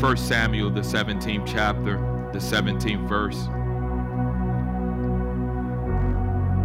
[0.00, 1.98] 1 Samuel, the 17th chapter,
[2.32, 3.48] the 17th verse.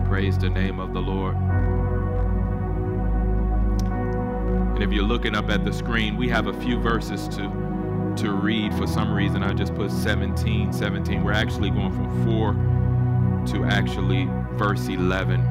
[0.08, 1.36] Praise the name of the Lord.
[4.74, 8.32] And if you're looking up at the screen, we have a few verses to, to
[8.32, 8.74] read.
[8.74, 11.22] For some reason, I just put 17, 17.
[11.22, 12.54] We're actually going from 4
[13.48, 15.42] to actually verse 11.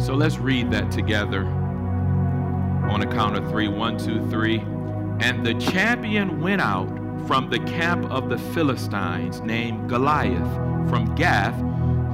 [0.00, 1.44] So let's read that together
[2.90, 3.68] on a count of three.
[3.68, 4.60] One, two, three.
[5.20, 6.88] And the champion went out
[7.26, 10.54] from the camp of the Philistines named Goliath
[10.88, 11.60] from Gath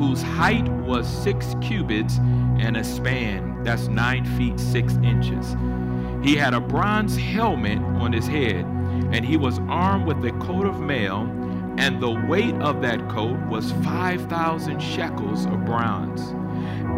[0.02, 2.18] whose height was six cubits
[2.58, 3.62] and a span.
[3.62, 5.54] That's nine feet six inches.
[6.24, 8.64] He had a bronze helmet on his head,
[9.12, 11.20] and he was armed with a coat of mail,
[11.78, 16.34] and the weight of that coat was 5,000 shekels of bronze.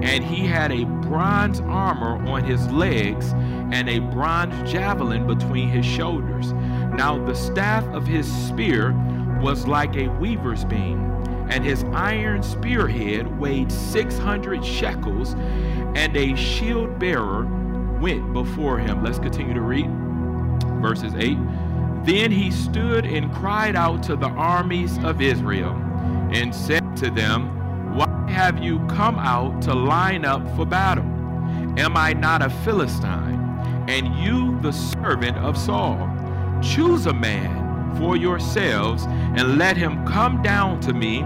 [0.02, 3.32] And he had a bronze armor on his legs
[3.72, 6.52] and a bronze javelin between his shoulders.
[6.52, 8.92] Now the staff of his spear
[9.40, 11.14] was like a weaver's beam
[11.48, 15.34] and his iron spearhead weighed 600 shekels,
[15.94, 17.44] and a shield bearer
[18.00, 19.02] went before him.
[19.04, 19.88] Let's continue to read
[20.80, 21.36] verses 8.
[22.04, 25.72] Then he stood and cried out to the armies of Israel
[26.32, 27.50] and said to them,
[27.94, 31.04] Why have you come out to line up for battle?
[31.78, 33.38] Am I not a Philistine,
[33.88, 36.10] and you the servant of Saul?
[36.60, 41.24] Choose a man for yourselves and let him come down to me.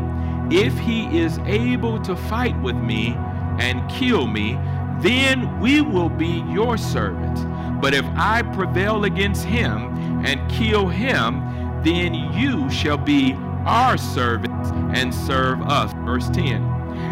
[0.54, 3.14] If he is able to fight with me
[3.58, 4.58] and kill me,
[5.00, 7.46] then we will be your servants.
[7.80, 11.40] But if I prevail against him and kill him,
[11.82, 13.32] then you shall be
[13.64, 14.47] our servants
[14.94, 15.92] and serve us.
[16.04, 16.62] Verse 10.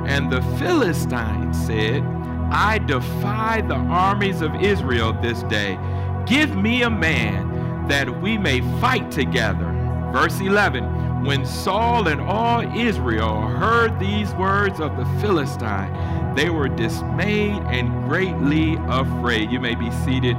[0.06, 2.02] And the Philistines said,
[2.50, 5.78] I defy the armies of Israel this day.
[6.26, 9.72] Give me a man that we may fight together.
[10.12, 16.68] Verse 11 When Saul and all Israel heard these words of the Philistine, they were
[16.68, 19.50] dismayed and greatly afraid.
[19.50, 20.36] You may be seated.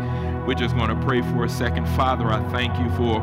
[0.48, 1.88] We're just going to pray for a second.
[1.90, 3.20] Father, I thank you for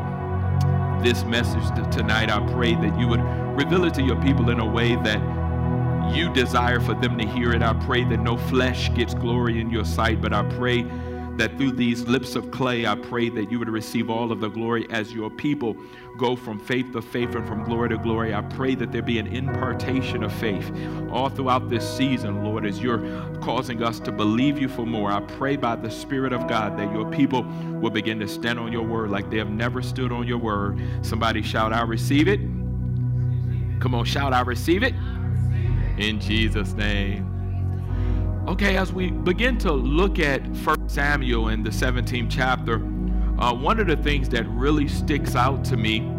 [1.03, 2.29] this message tonight.
[2.29, 3.21] I pray that you would
[3.55, 7.53] reveal it to your people in a way that you desire for them to hear
[7.53, 7.63] it.
[7.63, 10.83] I pray that no flesh gets glory in your sight, but I pray
[11.37, 14.47] that through these lips of clay, I pray that you would receive all of the
[14.47, 15.75] glory as your people
[16.17, 18.33] go from faith to faith and from glory to glory.
[18.33, 20.71] I pray that there be an impartation of faith
[21.11, 22.99] all throughout this season, Lord, as you're
[23.41, 25.11] causing us to believe you for more.
[25.11, 27.43] I pray by the Spirit of God that your people
[27.81, 30.79] will begin to stand on your word like they have never stood on your word.
[31.01, 32.39] Somebody shout, I receive it.
[33.79, 34.93] Come on, shout, I receive it.
[35.97, 37.31] In Jesus' name.
[38.47, 42.75] Okay, as we begin to look at 1 Samuel in the 17th chapter,
[43.39, 46.11] uh, one of the things that really sticks out to me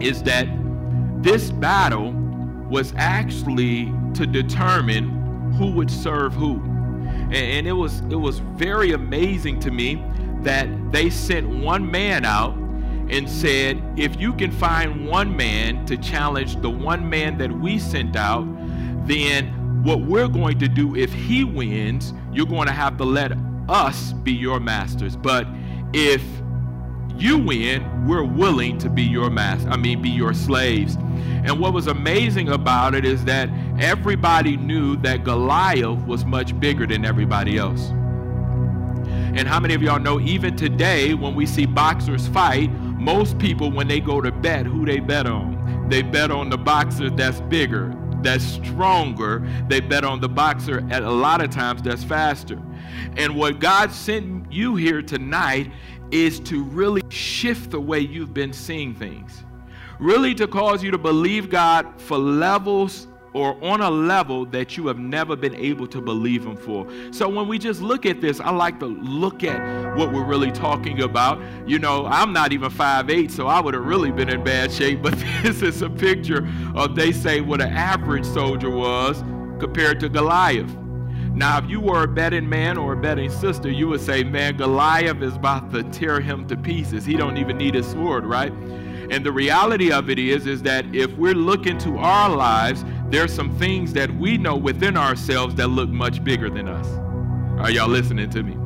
[0.00, 0.46] is that
[1.22, 2.12] this battle
[2.68, 6.60] was actually to determine who would serve who.
[7.06, 10.04] And, and it was it was very amazing to me
[10.42, 12.57] that they sent one man out
[13.10, 17.78] and said, if you can find one man to challenge the one man that we
[17.78, 18.46] sent out,
[19.06, 23.32] then what we're going to do if he wins, you're going to have to let
[23.68, 25.16] us be your masters.
[25.16, 25.46] But
[25.92, 26.22] if
[27.16, 29.68] you win, we're willing to be your master.
[29.70, 30.96] I mean, be your slaves.
[30.96, 33.48] And what was amazing about it is that
[33.80, 37.90] everybody knew that Goliath was much bigger than everybody else.
[39.34, 43.70] And how many of y'all know even today when we see boxers fight, most people
[43.70, 45.88] when they go to bet, who they bet on?
[45.88, 49.46] They bet on the boxer that's bigger that's stronger.
[49.68, 52.60] They bet on the boxer at a lot of times that's faster.
[53.16, 55.70] And what God sent you here tonight
[56.10, 59.44] is to really shift the way you've been seeing things.
[59.98, 64.86] Really to cause you to believe God for levels or on a level that you
[64.86, 66.86] have never been able to believe Him for.
[67.12, 70.50] So when we just look at this, I like to look at what we're really
[70.50, 71.40] talking about.
[71.66, 75.02] You know, I'm not even 5'8, so I would have really been in bad shape,
[75.02, 79.22] but this is a picture of, they say, what an average soldier was
[79.58, 80.74] compared to Goliath.
[81.38, 84.56] Now, if you were a betting man or a betting sister, you would say, man,
[84.56, 87.04] Goliath is about to tear him to pieces.
[87.04, 88.52] He don't even need a sword, right?
[89.10, 93.32] And the reality of it is, is that if we're looking to our lives, there's
[93.32, 96.86] some things that we know within ourselves that look much bigger than us.
[97.58, 98.56] Are y'all listening to me?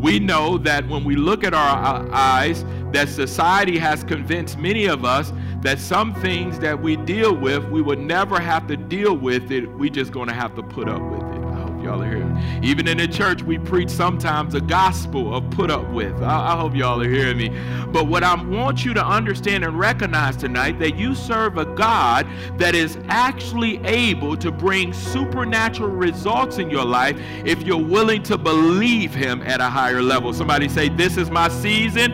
[0.00, 4.86] We know that when we look at our uh, eyes, that society has convinced many
[4.86, 5.32] of us
[5.62, 9.66] that some things that we deal with, we would never have to deal with it.
[9.66, 11.23] We just going to have to put up with
[11.84, 12.68] y'all are hearing me.
[12.68, 16.14] Even in the church, we preach sometimes a gospel of put up with.
[16.22, 17.50] I, I hope y'all are hearing me.
[17.92, 22.26] But what I want you to understand and recognize tonight that you serve a God
[22.58, 28.38] that is actually able to bring supernatural results in your life if you're willing to
[28.38, 30.32] believe Him at a higher level.
[30.32, 32.12] Somebody say, This is my season.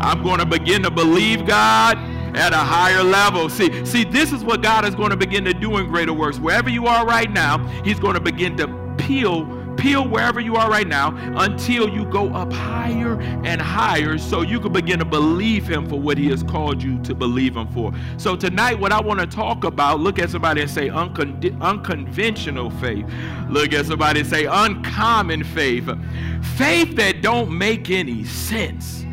[0.00, 1.96] I'm going to begin to believe God
[2.36, 3.48] at a higher level.
[3.48, 6.38] See, see, this is what God is going to begin to do in greater works.
[6.38, 10.70] Wherever you are right now, He's going to begin to peel peel wherever you are
[10.70, 15.66] right now until you go up higher and higher so you can begin to believe
[15.66, 17.92] him for what he has called you to believe him for.
[18.16, 22.70] So tonight what I want to talk about, look at somebody and say uncon- unconventional
[22.70, 23.06] faith.
[23.50, 25.88] Look at somebody and say uncommon faith.
[26.56, 29.04] Faith that don't make any sense.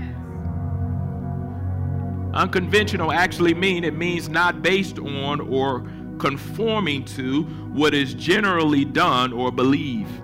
[2.33, 5.86] Unconventional actually mean it means not based on or
[6.21, 7.41] conforming to
[7.73, 10.21] what is generally done or believed.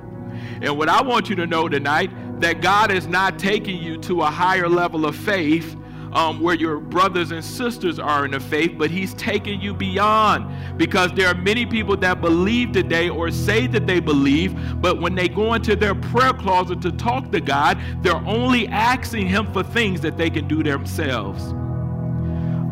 [0.62, 4.22] And what I want you to know tonight that God is not taking you to
[4.22, 5.76] a higher level of faith
[6.14, 10.78] um, where your brothers and sisters are in the faith, but He's taking you beyond
[10.78, 15.16] because there are many people that believe today or say that they believe, but when
[15.16, 19.64] they go into their prayer closet to talk to God, they're only asking Him for
[19.64, 21.56] things that they can do themselves.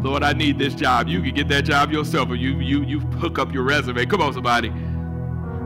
[0.06, 1.07] Lord, I need this job.
[1.07, 4.06] You can get that job yourself, or you you you hook up your resume.
[4.06, 4.72] Come on, somebody.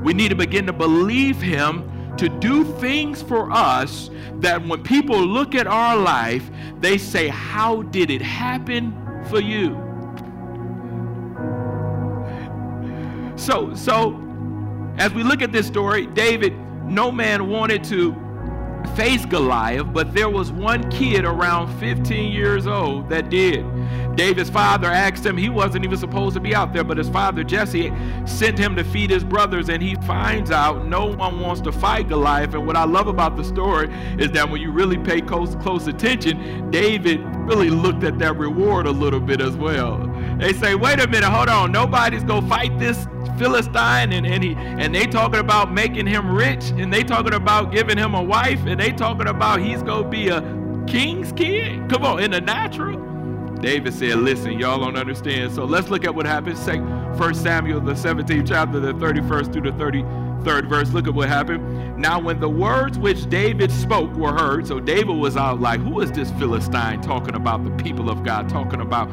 [0.01, 5.19] We need to begin to believe Him to do things for us that when people
[5.19, 6.49] look at our life,
[6.79, 8.93] they say, How did it happen
[9.29, 9.75] for you?
[13.35, 14.17] So, so
[14.97, 18.13] as we look at this story, David, no man wanted to
[18.95, 23.65] face Goliath, but there was one kid around 15 years old that did.
[24.15, 27.43] David's father asked him, he wasn't even supposed to be out there, but his father
[27.43, 27.91] Jesse
[28.25, 32.09] sent him to feed his brothers, and he finds out no one wants to fight
[32.09, 32.53] Goliath.
[32.53, 35.87] And what I love about the story is that when you really pay close, close
[35.87, 39.97] attention, David really looked at that reward a little bit as well.
[40.37, 43.07] They say, wait a minute, hold on, nobody's gonna fight this
[43.39, 47.71] Philistine and, and he and they talking about making him rich and they talking about
[47.71, 50.41] giving him a wife and they talking about he's gonna be a
[50.87, 51.89] king's kid.
[51.89, 52.99] Come on, in the natural.
[53.61, 55.53] David said, listen, y'all don't understand.
[55.53, 56.59] So let's look at what happens.
[56.59, 56.77] Say
[57.17, 60.93] First Samuel, the 17th chapter, the 31st through the 33rd verse.
[60.93, 61.97] Look at what happened.
[61.97, 65.99] Now, when the words which David spoke were heard, so David was out like, who
[65.99, 69.09] is this Philistine talking about the people of God, talking about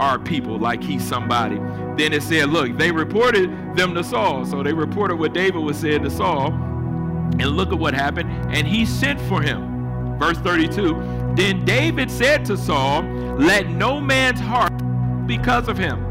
[0.00, 1.56] our people like he's somebody.
[1.96, 4.46] Then it said, look, they reported them to Saul.
[4.46, 6.52] So they reported what David was saying to Saul.
[6.52, 8.30] And look at what happened.
[8.54, 10.18] And he sent for him.
[10.18, 10.94] Verse 32.
[11.34, 13.02] Then David said to Saul,
[13.38, 14.72] Let no man's heart
[15.26, 16.06] because of him.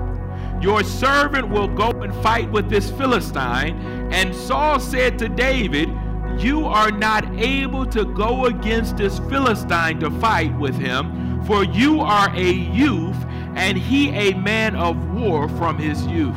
[0.61, 3.79] Your servant will go and fight with this Philistine.
[4.11, 5.89] And Saul said to David,
[6.37, 12.01] You are not able to go against this Philistine to fight with him, for you
[12.01, 13.17] are a youth
[13.59, 16.33] and he a man of war from his youth.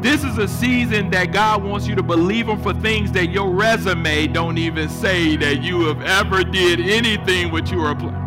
[0.00, 3.50] This is a season that God wants you to believe him for things that your
[3.50, 8.22] resume don't even say that you have ever did anything you are applying.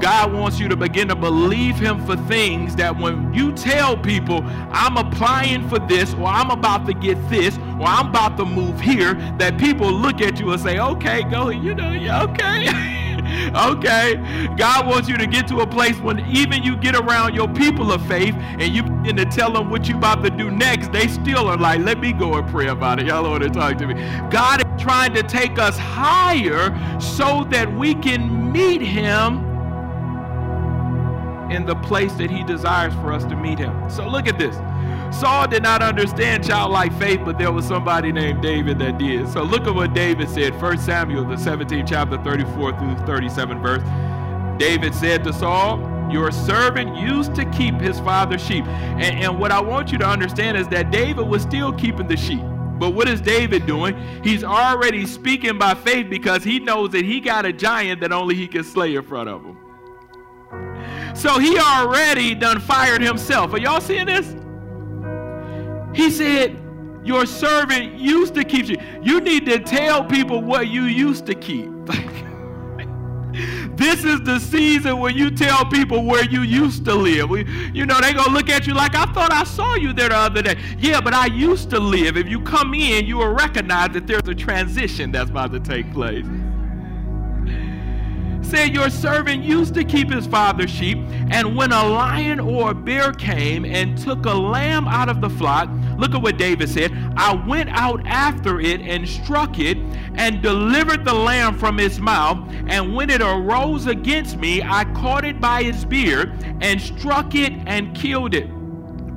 [0.00, 4.42] God wants you to begin to believe him for things that when you tell people,
[4.70, 8.80] I'm applying for this, or I'm about to get this, or I'm about to move
[8.80, 12.94] here, that people look at you and say, okay, go, you know, yeah, okay.
[13.54, 14.16] okay?
[14.56, 17.92] God wants you to get to a place when even you get around your people
[17.92, 21.08] of faith and you begin to tell them what you about to do next, they
[21.08, 23.06] still are like, let me go and pray about it.
[23.06, 23.94] Y'all want to talk to me.
[24.30, 26.70] God is trying to take us higher
[27.00, 29.47] so that we can meet him
[31.58, 33.90] in the place that he desires for us to meet him.
[33.90, 34.54] So look at this.
[35.18, 39.28] Saul did not understand childlike faith, but there was somebody named David that did.
[39.28, 40.60] So look at what David said.
[40.62, 43.82] 1 Samuel, the 17th chapter, 34 through 37 verse.
[44.60, 45.80] David said to Saul,
[46.12, 48.64] Your servant used to keep his father's sheep.
[48.66, 52.16] And, and what I want you to understand is that David was still keeping the
[52.16, 52.42] sheep.
[52.78, 53.96] But what is David doing?
[54.22, 58.36] He's already speaking by faith because he knows that he got a giant that only
[58.36, 59.67] he can slay in front of him.
[61.14, 63.52] So he already done fired himself.
[63.52, 64.34] Are y'all seeing this?
[65.94, 66.56] He said,
[67.04, 68.76] Your servant used to keep you.
[69.02, 71.70] You need to tell people what you used to keep.
[73.76, 77.30] this is the season when you tell people where you used to live.
[77.74, 80.16] You know, they gonna look at you like, I thought I saw you there the
[80.16, 80.58] other day.
[80.78, 82.16] Yeah, but I used to live.
[82.16, 85.92] If you come in, you will recognize that there's a transition that's about to take
[85.92, 86.26] place
[88.42, 90.98] said, Your servant used to keep his father's sheep,
[91.30, 95.30] and when a lion or a bear came and took a lamb out of the
[95.30, 95.68] flock,
[95.98, 96.92] Look at what David said.
[97.16, 99.76] I went out after it and struck it
[100.14, 102.38] and delivered the lamb from its mouth.
[102.68, 107.52] And when it arose against me, I caught it by its beard and struck it
[107.66, 108.48] and killed it.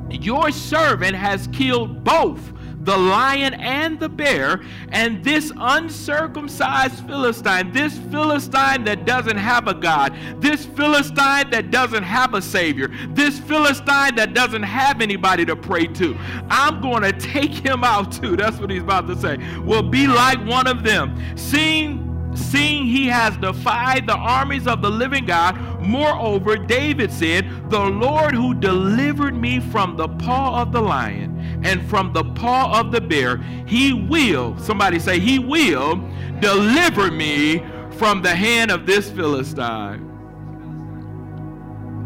[0.09, 2.51] Your servant has killed both
[2.83, 9.73] the lion and the bear, and this uncircumcised Philistine, this Philistine that doesn't have a
[9.73, 15.55] God, this Philistine that doesn't have a Savior, this Philistine that doesn't have anybody to
[15.55, 16.17] pray to,
[16.49, 18.35] I'm going to take him out too.
[18.41, 19.37] That's what he's about to say.
[19.59, 21.17] Will be like one of them.
[21.37, 25.59] Seeing seeing he has defied the armies of the living God.
[25.81, 31.87] Moreover, David said, The Lord who delivered me from the paw of the lion and
[31.89, 36.03] from the paw of the bear, he will, somebody say, he will
[36.39, 37.63] deliver me
[37.97, 40.07] from the hand of this Philistine.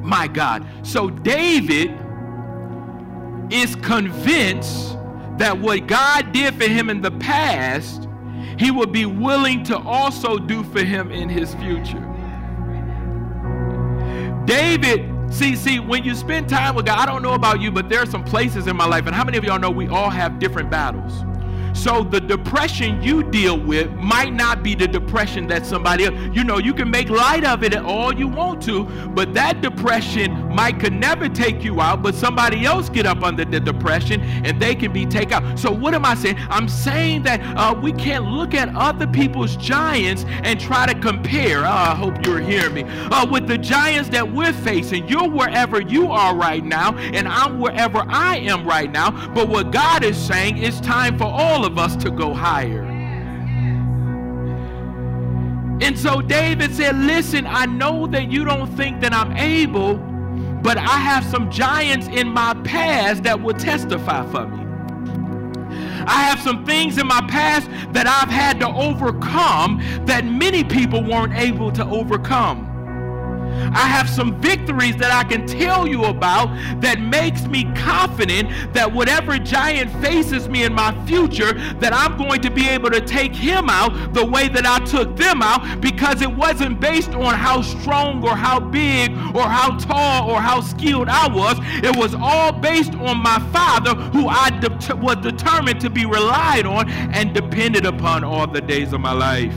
[0.04, 0.66] My God.
[0.84, 1.92] So David
[3.50, 4.98] is convinced
[5.38, 8.08] that what God did for him in the past,
[8.58, 12.02] he would be willing to also do for him in his future.
[14.46, 17.90] David See, see, when you spend time with God, I don't know about you, but
[17.90, 20.10] there are some places in my life, and how many of y'all know we all
[20.10, 21.24] have different battles?
[21.76, 26.16] So the depression you deal with might not be the depression that somebody else.
[26.34, 30.54] You know, you can make light of it all you want to, but that depression
[30.56, 34.60] might could never take you out, but somebody else get up under the depression and
[34.60, 35.60] they can be taken out.
[35.60, 36.38] So what am I saying?
[36.50, 41.66] I'm saying that uh, we can't look at other people's giants and try to compare.
[41.66, 42.84] Oh, I hope you're hearing me.
[42.84, 47.60] Uh, with the giants that we're facing, you're wherever you are right now, and I'm
[47.60, 49.12] wherever I am right now.
[49.34, 52.84] But what God is saying, it's time for all of us to go higher.
[55.82, 59.96] And so David said, Listen, I know that you don't think that I'm able,
[60.62, 64.64] but I have some giants in my past that will testify for me.
[66.08, 71.04] I have some things in my past that I've had to overcome that many people
[71.04, 72.75] weren't able to overcome.
[73.74, 76.48] I have some victories that I can tell you about
[76.82, 82.42] that makes me confident that whatever giant faces me in my future, that I'm going
[82.42, 86.22] to be able to take him out the way that I took them out because
[86.22, 91.10] it wasn't based on how strong or how big or how tall or how skilled
[91.10, 91.58] I was.
[91.84, 96.66] It was all based on my father who I de- was determined to be relied
[96.66, 99.54] on and depended upon all the days of my life.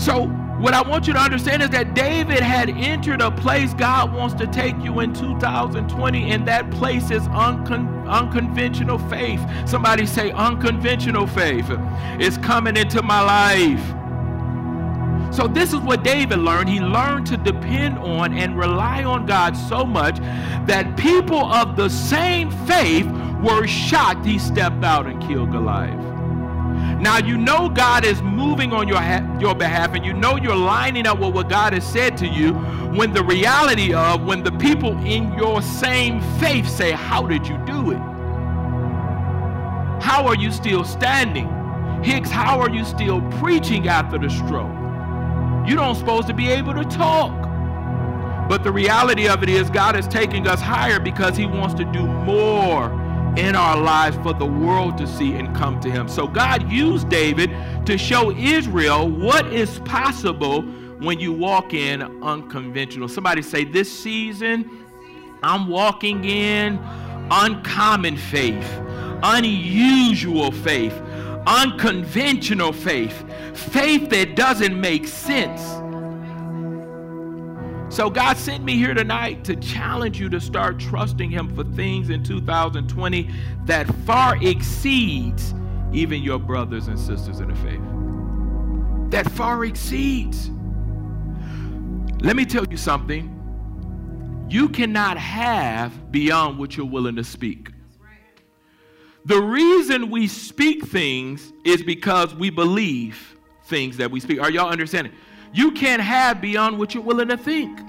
[0.00, 0.28] So
[0.60, 4.34] what I want you to understand is that David had entered a place God wants
[4.34, 9.40] to take you in 2020, and that place is uncon- unconventional faith.
[9.64, 11.70] Somebody say, unconventional faith
[12.18, 15.34] is coming into my life.
[15.34, 16.68] So, this is what David learned.
[16.68, 20.18] He learned to depend on and rely on God so much
[20.66, 23.06] that people of the same faith
[23.42, 26.09] were shocked he stepped out and killed Goliath.
[27.00, 29.00] Now you know God is moving on your,
[29.40, 32.52] your behalf and you know you're lining up with what God has said to you
[32.94, 37.56] when the reality of when the people in your same faith say, How did you
[37.66, 38.00] do it?
[40.02, 41.48] How are you still standing?
[42.02, 44.70] Hicks, how are you still preaching after the stroke?
[45.68, 47.40] You don't supposed to be able to talk.
[48.48, 51.84] But the reality of it is God is taking us higher because he wants to
[51.84, 52.90] do more
[53.36, 56.08] in our lives for the world to see and come to him.
[56.08, 57.50] So God used David
[57.86, 63.08] to show Israel what is possible when you walk in unconventional.
[63.08, 64.86] Somebody say, This season,
[65.42, 66.78] I'm walking in
[67.30, 68.68] uncommon faith,
[69.22, 70.92] unusual faith,
[71.46, 75.62] unconventional faith, faith that doesn't make sense
[77.90, 82.08] so God sent me here tonight to challenge you to start trusting him for things
[82.08, 83.30] in 2020
[83.64, 85.54] that far exceeds
[85.92, 87.80] even your brothers and sisters in the faith.
[89.10, 90.50] That far exceeds.
[92.22, 93.36] Let me tell you something.
[94.48, 97.70] You cannot have beyond what you're willing to speak.
[99.24, 104.40] The reason we speak things is because we believe things that we speak.
[104.40, 105.12] Are y'all understanding?
[105.52, 107.80] You can't have beyond what you're willing to think.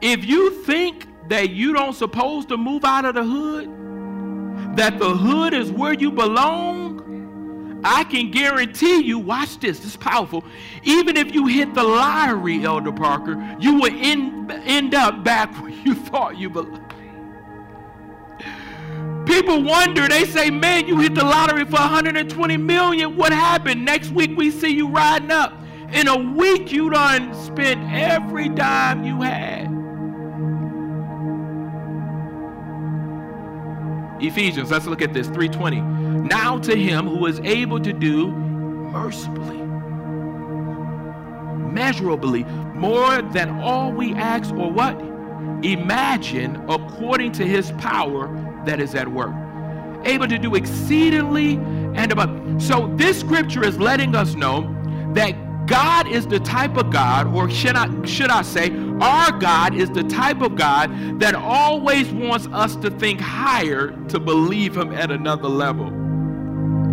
[0.00, 5.16] If you think that you don't supposed to move out of the hood, that the
[5.16, 10.44] hood is where you belong, I can guarantee you, watch this, this is powerful.
[10.84, 15.70] Even if you hit the lottery, Elder Parker, you will end, end up back where
[15.70, 16.80] you thought you belonged.
[19.26, 23.16] People wonder, they say, man, you hit the lottery for 120 million.
[23.16, 23.84] What happened?
[23.84, 25.63] Next week we see you riding up.
[25.92, 29.64] In a week, you done spent every dime you had.
[34.20, 35.80] Ephesians, let's look at this 320.
[36.28, 39.58] Now to him who is able to do mercifully,
[41.72, 44.98] measurably, more than all we ask or what?
[45.64, 48.28] Imagine according to his power
[48.64, 49.34] that is at work.
[50.04, 51.56] Able to do exceedingly
[51.94, 52.62] and above.
[52.62, 54.62] So this scripture is letting us know
[55.66, 59.90] God is the type of God, or should I, should I say, our God is
[59.90, 65.10] the type of God that always wants us to think higher to believe Him at
[65.10, 65.86] another level.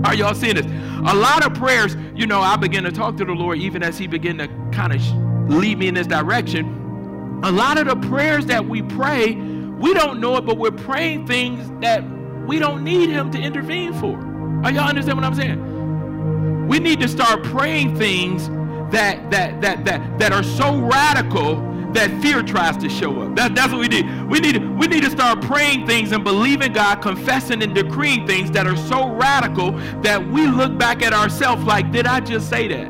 [0.06, 0.66] Are y'all seeing this?
[0.66, 3.98] A lot of prayers, you know, I begin to talk to the Lord even as
[3.98, 7.42] He began to kind of lead me in this direction.
[7.44, 11.28] A lot of the prayers that we pray, we don't know it, but we're praying
[11.28, 12.04] things that
[12.48, 14.18] we don't need Him to intervene for.
[14.64, 16.68] Are y'all understand what I'm saying?
[16.68, 18.50] We need to start praying things
[18.92, 23.36] that that that that that are so radical that fear tries to show up.
[23.36, 24.06] That, that's what we need.
[24.30, 28.52] We need we need to start praying things and believing God, confessing and decreeing things
[28.52, 29.72] that are so radical
[30.02, 32.90] that we look back at ourselves like, did I just say that?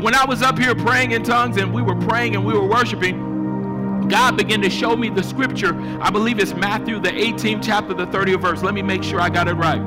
[0.00, 2.66] When I was up here praying in tongues and we were praying and we were
[2.66, 5.74] worshiping, God began to show me the scripture.
[6.00, 8.62] I believe it's Matthew, the 18th chapter, the 30th verse.
[8.62, 9.82] Let me make sure I got it right.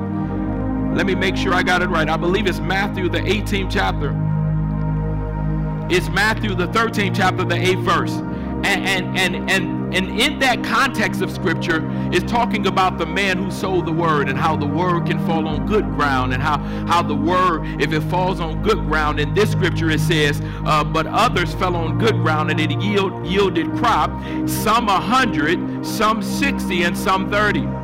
[0.94, 2.08] Let me make sure I got it right.
[2.08, 4.12] I believe it's Matthew, the 18th chapter.
[5.92, 8.12] It's Matthew, the 13th chapter, the 8th verse.
[8.64, 13.36] And, and, and, and, and in that context of scripture is talking about the man
[13.36, 16.56] who sowed the word and how the word can fall on good ground and how,
[16.86, 20.82] how the word, if it falls on good ground, in this scripture it says, uh,
[20.82, 24.10] but others fell on good ground and it yield, yielded crop,
[24.48, 27.81] some a hundred, some 60, and some 30.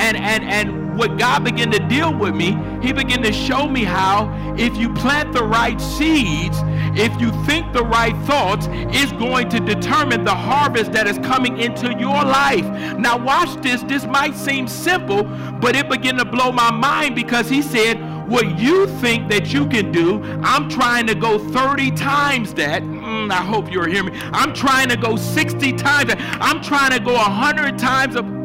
[0.00, 3.84] And, and, and what God began to deal with me, He began to show me
[3.84, 6.56] how if you plant the right seeds,
[6.98, 11.58] if you think the right thoughts, is going to determine the harvest that is coming
[11.58, 12.64] into your life.
[12.98, 13.82] Now, watch this.
[13.82, 15.24] This might seem simple,
[15.60, 19.66] but it began to blow my mind because He said, what you think that you
[19.66, 22.82] can do, I'm trying to go 30 times that.
[22.82, 24.20] Mm, I hope you're hearing me.
[24.32, 26.18] I'm trying to go 60 times that.
[26.40, 28.16] I'm trying to go 100 times.
[28.16, 28.39] Of,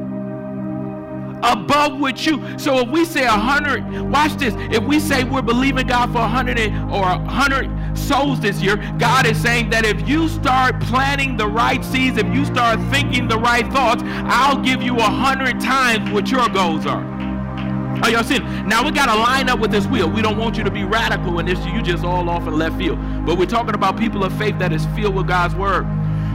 [1.46, 2.58] above with you.
[2.58, 4.54] So if we say a hundred, watch this.
[4.74, 8.78] If we say we're believing God for a hundred or a hundred souls this year,
[8.98, 13.28] God is saying that if you start planting the right seeds, if you start thinking
[13.28, 17.16] the right thoughts, I'll give you a hundred times what your goals are.
[18.04, 18.44] Are y'all seeing?
[18.68, 20.10] Now we got to line up with this wheel.
[20.10, 21.64] We don't want you to be radical in this.
[21.66, 23.00] You just all off in left field.
[23.26, 25.86] But we're talking about people of faith that is filled with God's word.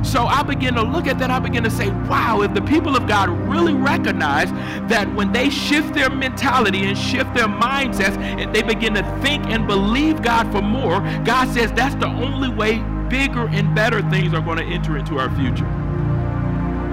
[0.03, 1.31] So I begin to look at that.
[1.31, 4.51] I begin to say, wow, if the people of God really recognize
[4.89, 9.47] that when they shift their mentality and shift their mindsets and they begin to think
[9.47, 14.33] and believe God for more, God says that's the only way bigger and better things
[14.33, 15.69] are going to enter into our future.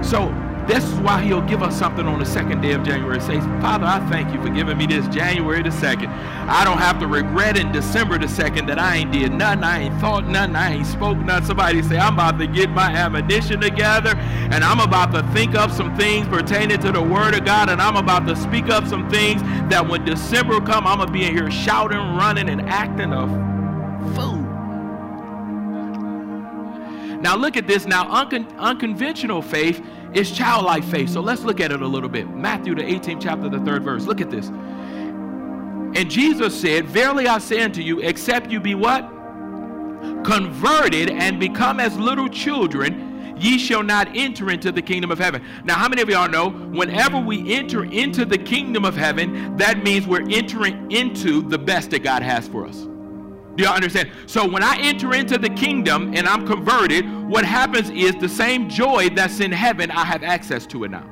[0.02, 0.28] So
[0.68, 3.18] this is why he'll give us something on the second day of January.
[3.20, 6.08] Says, Father, I thank you for giving me this January the 2nd.
[6.46, 9.80] I don't have to regret in December the 2nd that I ain't did nothing, I
[9.84, 11.46] ain't thought nothing, I ain't spoke nothing.
[11.46, 15.70] Somebody say, I'm about to get my ammunition together and I'm about to think up
[15.70, 19.08] some things pertaining to the word of God and I'm about to speak up some
[19.08, 23.14] things that when December come, I'm going to be in here shouting, running, and acting
[23.14, 23.26] a
[24.14, 24.37] fool.
[27.20, 27.84] Now look at this.
[27.86, 31.10] Now, uncon- unconventional faith is childlike faith.
[31.10, 32.28] So let's look at it a little bit.
[32.30, 34.04] Matthew, the 18th chapter, the third verse.
[34.04, 34.48] Look at this.
[34.48, 39.02] And Jesus said, Verily I say unto you, except you be what?
[40.24, 45.42] Converted and become as little children, ye shall not enter into the kingdom of heaven.
[45.64, 49.82] Now, how many of y'all know whenever we enter into the kingdom of heaven, that
[49.82, 52.86] means we're entering into the best that God has for us?
[53.58, 54.12] Do y'all understand?
[54.26, 58.68] So when I enter into the kingdom and I'm converted, what happens is the same
[58.68, 61.04] joy that's in heaven, I have access to it now.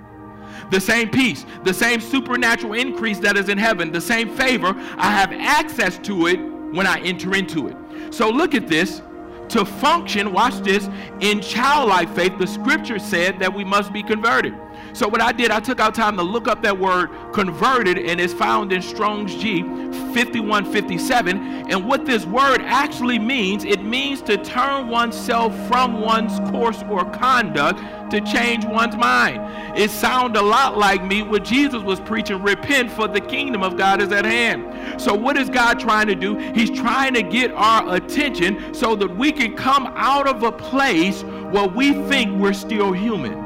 [0.71, 5.11] The same peace, the same supernatural increase that is in heaven, the same favor, I
[5.11, 8.15] have access to it when I enter into it.
[8.15, 9.03] So look at this.
[9.51, 10.89] To function, watch this,
[11.21, 14.55] in childlike faith, the scripture said that we must be converted.
[14.93, 18.21] So what I did, I took out time to look up that word converted, and
[18.21, 21.71] it's found in Strong's G 5157.
[21.71, 27.05] And what this word actually means, it means to turn oneself from one's course or
[27.11, 29.79] conduct to change one's mind.
[29.79, 33.77] It sounds a lot like me what Jesus was preaching, repent for the kingdom of
[33.77, 35.01] God is at hand.
[35.01, 36.37] So what is God trying to do?
[36.55, 41.23] He's trying to get our attention so that we can come out of a place
[41.23, 43.46] where we think we're still human.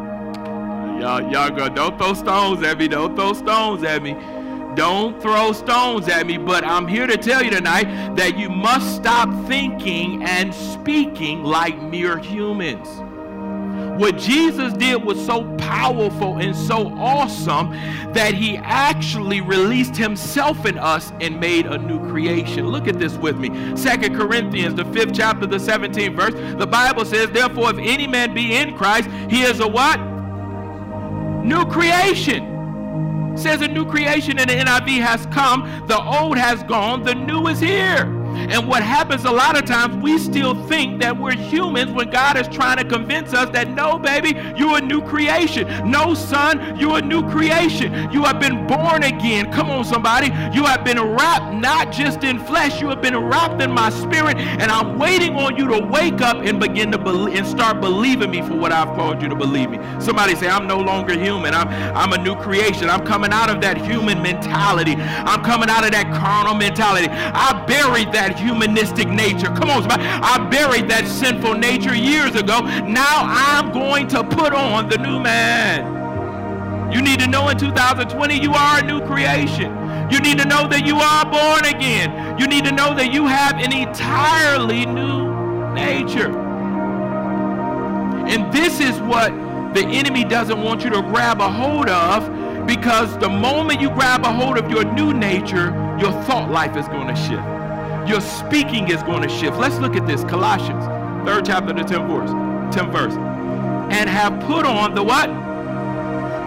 [1.01, 2.87] Y'all, y'all go, don't throw stones at me.
[2.87, 4.15] Don't throw stones at me.
[4.75, 6.37] Don't throw stones at me.
[6.37, 11.81] But I'm here to tell you tonight that you must stop thinking and speaking like
[11.81, 12.87] mere humans.
[13.99, 17.71] What Jesus did was so powerful and so awesome
[18.13, 22.67] that he actually released himself in us and made a new creation.
[22.67, 23.75] Look at this with me.
[23.75, 26.59] Second Corinthians, the fifth chapter, the 17th verse.
[26.59, 29.99] The Bible says, Therefore, if any man be in Christ, he is a what?
[31.45, 33.37] New creation.
[33.37, 37.47] says a new creation in the NIV has come, the old has gone, the new
[37.47, 38.20] is here.
[38.37, 42.37] And what happens a lot of times, we still think that we're humans when God
[42.37, 45.67] is trying to convince us that no, baby, you're a new creation.
[45.91, 48.11] No, son, you're a new creation.
[48.13, 49.53] You have been born again.
[49.53, 50.29] Come on, somebody.
[50.55, 54.37] You have been wrapped not just in flesh, you have been wrapped in my spirit.
[54.37, 58.31] And I'm waiting on you to wake up and begin to believe and start believing
[58.31, 59.79] me for what I've called you to believe me.
[59.99, 61.55] Somebody say, I'm no longer human.
[61.55, 62.91] I'm, I'm a new creation.
[62.91, 64.95] I'm coming out of that human mentality.
[64.97, 67.09] I'm coming out of that carnal mentality.
[67.09, 69.47] I buried that that humanistic nature.
[69.47, 70.05] Come on, somebody.
[70.05, 72.61] I buried that sinful nature years ago.
[72.85, 76.93] Now I'm going to put on the new man.
[76.93, 79.73] You need to know in 2020 you are a new creation.
[80.11, 82.39] You need to know that you are born again.
[82.39, 86.37] You need to know that you have an entirely new nature.
[88.29, 89.31] And this is what
[89.73, 94.27] the enemy doesn't want you to grab a hold of because the moment you grab
[94.27, 97.60] a hold of your new nature, your thought life is going to shift
[98.11, 99.57] your speaking is going to shift.
[99.57, 100.25] Let's look at this.
[100.25, 100.85] Colossians,
[101.25, 102.31] third chapter, the 10th verse.
[102.75, 103.15] 10th verse.
[103.95, 105.29] And have put on the what?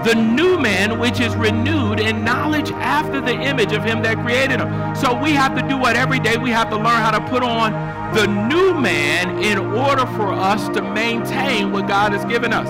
[0.04, 4.60] The new man, which is renewed in knowledge after the image of him that created
[4.60, 4.94] him.
[4.94, 7.44] So we have to do what every day we have to learn how to put
[7.44, 7.72] on
[8.14, 12.68] the new man in order for us to maintain what God has given us.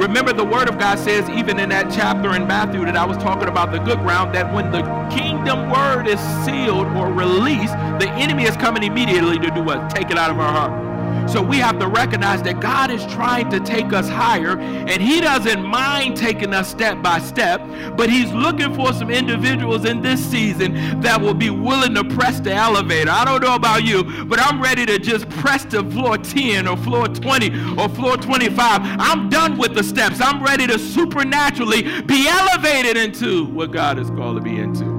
[0.00, 3.18] Remember, the Word of God says, even in that chapter in Matthew that I was
[3.18, 4.80] talking about, the good ground, that when the
[5.14, 9.90] kingdom word is sealed or released, the enemy is coming immediately to do what?
[9.90, 10.89] Take it out of our heart.
[11.32, 15.20] So we have to recognize that God is trying to take us higher, and He
[15.20, 17.60] doesn't mind taking us step by step,
[17.96, 22.40] but He's looking for some individuals in this season that will be willing to press
[22.40, 23.12] the elevator.
[23.12, 26.76] I don't know about you, but I'm ready to just press to floor 10 or
[26.76, 28.80] floor 20 or floor 25.
[28.82, 30.20] I'm done with the steps.
[30.20, 34.98] I'm ready to supernaturally be elevated into what God is called to be into.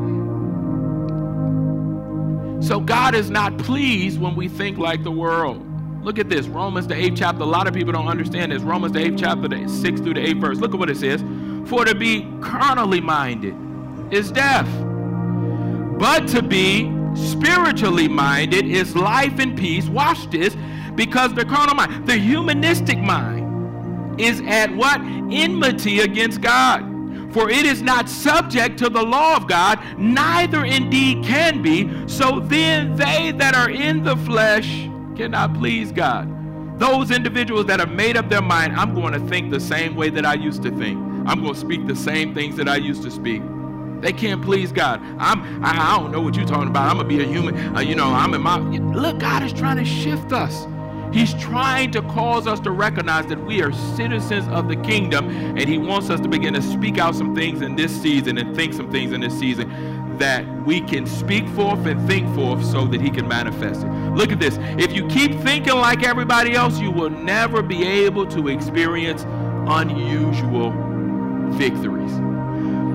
[2.62, 5.68] So God is not pleased when we think like the world.
[6.04, 7.44] Look at this Romans, the eighth chapter.
[7.44, 8.64] A lot of people don't understand this.
[8.64, 10.58] Romans, the eighth chapter, the sixth through the eighth verse.
[10.58, 11.24] Look at what it says.
[11.70, 13.56] For to be carnally minded
[14.12, 14.68] is death,
[16.00, 19.88] but to be spiritually minded is life and peace.
[19.88, 20.56] Watch this,
[20.96, 25.00] because the carnal mind, the humanistic mind, is at what?
[25.02, 26.88] Enmity against God.
[27.32, 32.08] For it is not subject to the law of God, neither indeed can be.
[32.08, 36.30] So then they that are in the flesh cannot please God.
[36.80, 40.10] Those individuals that have made up their mind, I'm going to think the same way
[40.10, 40.98] that I used to think.
[41.28, 43.44] I'm going to speak the same things that I used to speak.
[44.02, 45.00] They can't please God.
[45.20, 45.64] I'm.
[45.64, 46.90] I, I don't know what you're talking about.
[46.90, 47.76] I'm gonna be a human.
[47.76, 48.58] Uh, you know, I'm in my.
[48.58, 50.66] Look, God is trying to shift us.
[51.14, 55.70] He's trying to cause us to recognize that we are citizens of the kingdom, and
[55.70, 58.74] He wants us to begin to speak out some things in this season and think
[58.74, 59.70] some things in this season
[60.22, 63.90] that we can speak forth and think forth so that he can manifest it.
[64.14, 64.58] Look at this.
[64.78, 69.24] If you keep thinking like everybody else, you will never be able to experience
[69.68, 70.72] unusual
[71.54, 72.12] victories.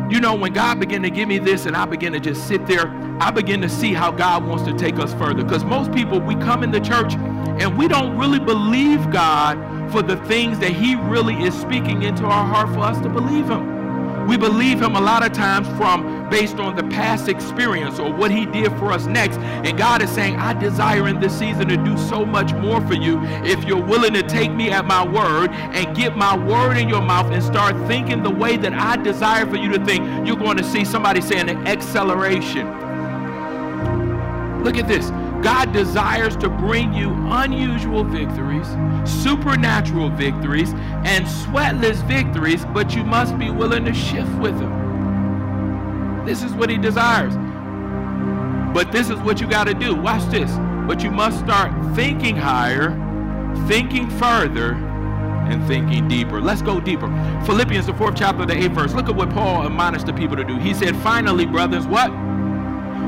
[0.08, 2.64] You know, when God began to give me this and I began to just sit
[2.64, 5.42] there, I begin to see how God wants to take us further.
[5.42, 10.02] Because most people, we come in the church and we don't really believe God for
[10.02, 14.28] the things that he really is speaking into our heart for us to believe him.
[14.28, 18.30] We believe him a lot of times from based on the past experience or what
[18.30, 19.38] he did for us next.
[19.38, 22.94] And God is saying, I desire in this season to do so much more for
[22.94, 26.88] you if you're willing to take me at my word and get my word in
[26.88, 30.26] your mouth and start thinking the way that I desire for you to think.
[30.26, 32.66] You're going to see somebody saying an acceleration.
[34.62, 35.10] Look at this.
[35.42, 38.66] God desires to bring you unusual victories,
[39.08, 40.72] supernatural victories,
[41.04, 44.85] and sweatless victories, but you must be willing to shift with Him.
[46.26, 47.34] This is what He desires.
[48.74, 49.94] But this is what you got to do.
[49.94, 50.50] Watch this.
[50.86, 52.90] But you must start thinking higher,
[53.66, 56.40] thinking further, and thinking deeper.
[56.40, 57.08] Let's go deeper.
[57.46, 58.92] Philippians, the fourth chapter, the eighth verse.
[58.92, 60.58] Look at what Paul admonished the people to do.
[60.58, 62.10] He said, Finally, brothers, what?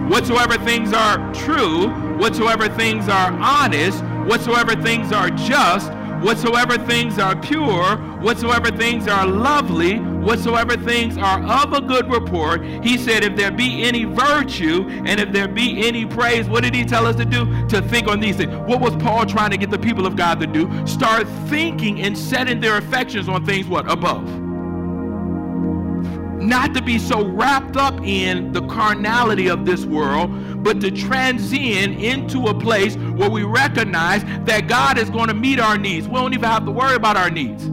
[0.09, 7.37] Whatsoever things are true, whatsoever things are honest, whatsoever things are just, whatsoever things are
[7.37, 13.35] pure, whatsoever things are lovely, whatsoever things are of a good report, he said, if
[13.35, 17.17] there be any virtue and if there be any praise, what did he tell us
[17.17, 17.67] to do?
[17.69, 18.55] To think on these things.
[18.69, 20.87] What was Paul trying to get the people of God to do?
[20.87, 23.91] Start thinking and setting their affections on things what?
[23.91, 24.23] Above
[26.41, 32.01] not to be so wrapped up in the carnality of this world, but to transcend
[32.01, 36.07] into a place where we recognize that God is going to meet our needs.
[36.07, 37.65] We don't even have to worry about our needs.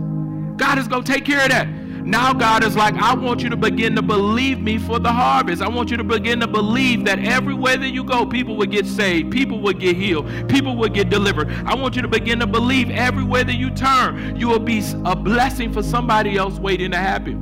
[0.57, 1.84] God is going to take care of that.
[2.05, 5.63] Now God is like, I want you to begin to believe me for the harvest.
[5.63, 8.85] I want you to begin to believe that everywhere that you go, people will get
[8.85, 11.49] saved, people will get healed, people will get delivered.
[11.65, 15.15] I want you to begin to believe everywhere that you turn, you will be a
[15.15, 17.41] blessing for somebody else waiting to happen.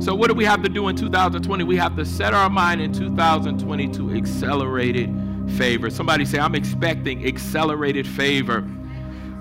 [0.00, 1.64] So, what do we have to do in 2020?
[1.64, 5.10] We have to set our mind in 2020 to accelerated
[5.56, 5.90] favor.
[5.90, 8.64] Somebody say, I'm expecting accelerated favor.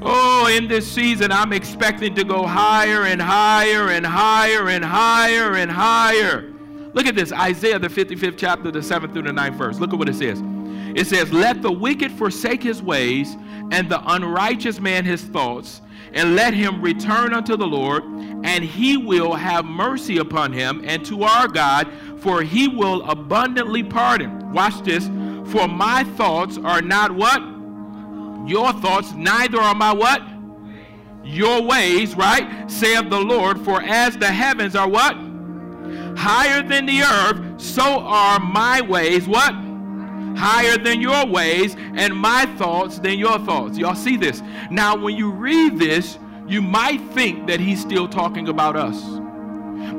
[0.06, 5.56] Oh, in this season, I'm expecting to go higher and higher and higher and higher
[5.56, 6.52] and higher.
[6.94, 9.80] Look at this Isaiah, the 55th chapter, the 7th through the 9th verse.
[9.80, 10.42] Look at what it says.
[10.96, 13.36] It says, Let the wicked forsake his ways,
[13.72, 15.82] and the unrighteous man his thoughts
[16.14, 21.04] and let him return unto the Lord, and he will have mercy upon him and
[21.06, 24.52] to our God, for he will abundantly pardon.
[24.54, 25.08] Watch this.
[25.52, 27.42] For my thoughts are not what?
[28.46, 30.22] Your thoughts, neither are my what?
[31.24, 32.70] Your ways, right?
[32.70, 35.16] Saith the Lord, for as the heavens are what?
[36.18, 39.54] Higher than the earth, so are my ways what?
[40.36, 43.78] higher than your ways, and my thoughts than your thoughts.
[43.78, 44.42] Y'all see this?
[44.70, 49.02] Now, when you read this, you might think that he's still talking about us.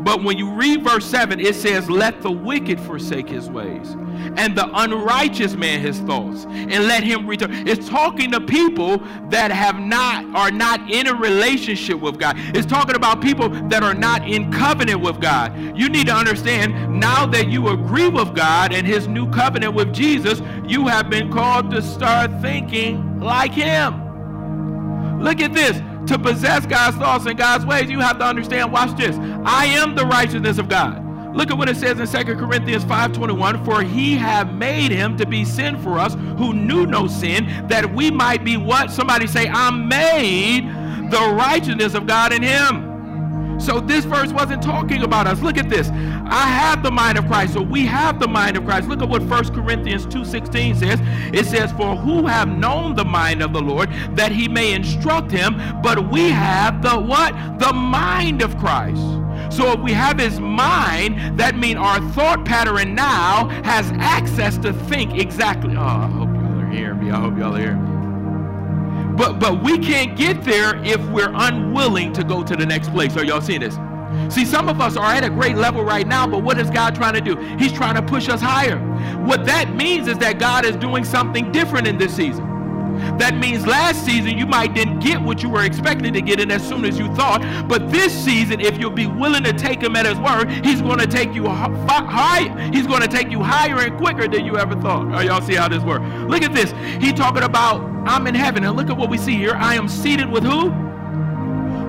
[0.04, 3.92] But when you read verse 7, it says, Let the wicked forsake his ways,
[4.36, 7.66] and the unrighteous man his thoughts, and let him return.
[7.66, 8.98] It's talking to people
[9.30, 12.36] that have not, are not in a relationship with God.
[12.38, 15.56] It's talking about people that are not in covenant with God.
[15.76, 19.92] You need to understand now that you agree with God and his new covenant with
[19.92, 24.02] Jesus, you have been called to start thinking like him.
[25.22, 28.96] Look at this to possess God's thoughts and God's ways, you have to understand, watch
[28.96, 29.16] this.
[29.44, 31.02] I am the righteousness of God.
[31.34, 35.26] Look at what it says in 2 Corinthians 5:21, for he have made him to
[35.26, 38.90] be sin for us who knew no sin, that we might be what?
[38.90, 40.68] Somebody say, I'm made
[41.10, 42.93] the righteousness of God in him.
[43.58, 45.40] So this verse wasn't talking about us.
[45.40, 45.88] Look at this.
[45.88, 47.54] I have the mind of Christ.
[47.54, 48.88] So we have the mind of Christ.
[48.88, 51.00] Look at what 1 Corinthians 2:16 says.
[51.32, 55.30] It says, "For who have known the mind of the Lord that he may instruct
[55.30, 57.34] him, but we have the what?
[57.58, 59.02] The mind of Christ."
[59.50, 64.72] So if we have his mind, that means our thought pattern now has access to
[64.72, 65.76] think exactly.
[65.76, 67.10] Oh, I hope y'all are hearing me.
[67.10, 67.93] I hope y'all are hearing me.
[69.16, 73.16] But but we can't get there if we're unwilling to go to the next place.
[73.16, 73.78] Are y'all seeing this?
[74.32, 76.94] See, some of us are at a great level right now, but what is God
[76.94, 77.36] trying to do?
[77.58, 78.78] He's trying to push us higher.
[79.24, 82.53] What that means is that God is doing something different in this season.
[83.18, 86.50] That means last season you might didn't get what you were expecting to get in
[86.50, 87.42] as soon as you thought.
[87.68, 90.98] But this season, if you'll be willing to take him at his word, he's going
[90.98, 92.70] to take you high.
[92.72, 95.24] He's going to take you higher and quicker than you ever thought.
[95.24, 96.04] Y'all see how this works?
[96.28, 96.72] Look at this.
[97.02, 99.54] He talking about I'm in heaven, and look at what we see here.
[99.54, 100.70] I am seated with who?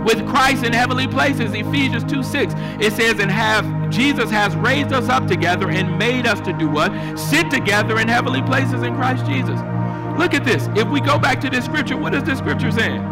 [0.06, 1.54] With Christ in heavenly places.
[1.54, 2.54] Ephesians 2 6.
[2.80, 6.70] It says, and have Jesus has raised us up together and made us to do
[6.70, 6.92] what?
[7.20, 9.60] Sit together in heavenly places in Christ Jesus.
[10.18, 10.68] Look at this.
[10.76, 13.04] If we go back to this scripture, what is this scripture saying?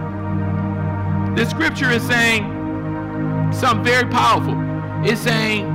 [1.35, 2.43] This scripture is saying
[3.51, 4.55] something very powerful.
[5.03, 5.65] It's saying,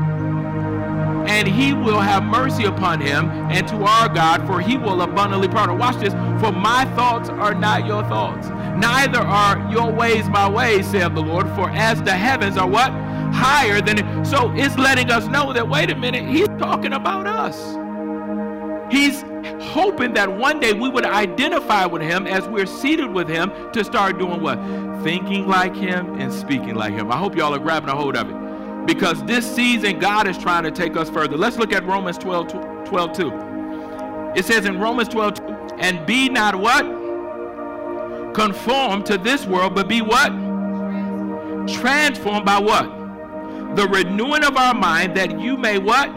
[1.28, 5.48] and he will have mercy upon him and to our God, for he will abundantly
[5.48, 5.76] pardon.
[5.76, 6.14] Watch this.
[6.40, 11.20] For my thoughts are not your thoughts, neither are your ways my ways, saith the
[11.20, 11.46] Lord.
[11.50, 12.92] For as the heavens are what?
[13.34, 14.26] Higher than it.
[14.26, 17.76] So it's letting us know that, wait a minute, he's talking about us.
[18.90, 19.22] He's
[19.60, 23.84] hoping that one day we would identify with him as we're seated with him to
[23.84, 24.58] start doing what?
[25.02, 27.12] Thinking like him and speaking like him.
[27.12, 28.86] I hope y'all are grabbing a hold of it.
[28.86, 31.36] Because this season, God is trying to take us further.
[31.36, 34.32] Let's look at Romans 12, 12 2.
[34.34, 35.42] It says in Romans 12, 2,
[35.78, 36.84] and be not what?
[38.34, 40.28] Conformed to this world, but be what?
[41.68, 42.86] Transformed by what?
[43.76, 46.10] The renewing of our mind that you may what?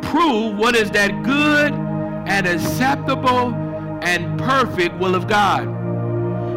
[0.00, 1.85] Prove what is that good
[2.26, 3.54] and acceptable
[4.02, 5.64] and perfect will of God.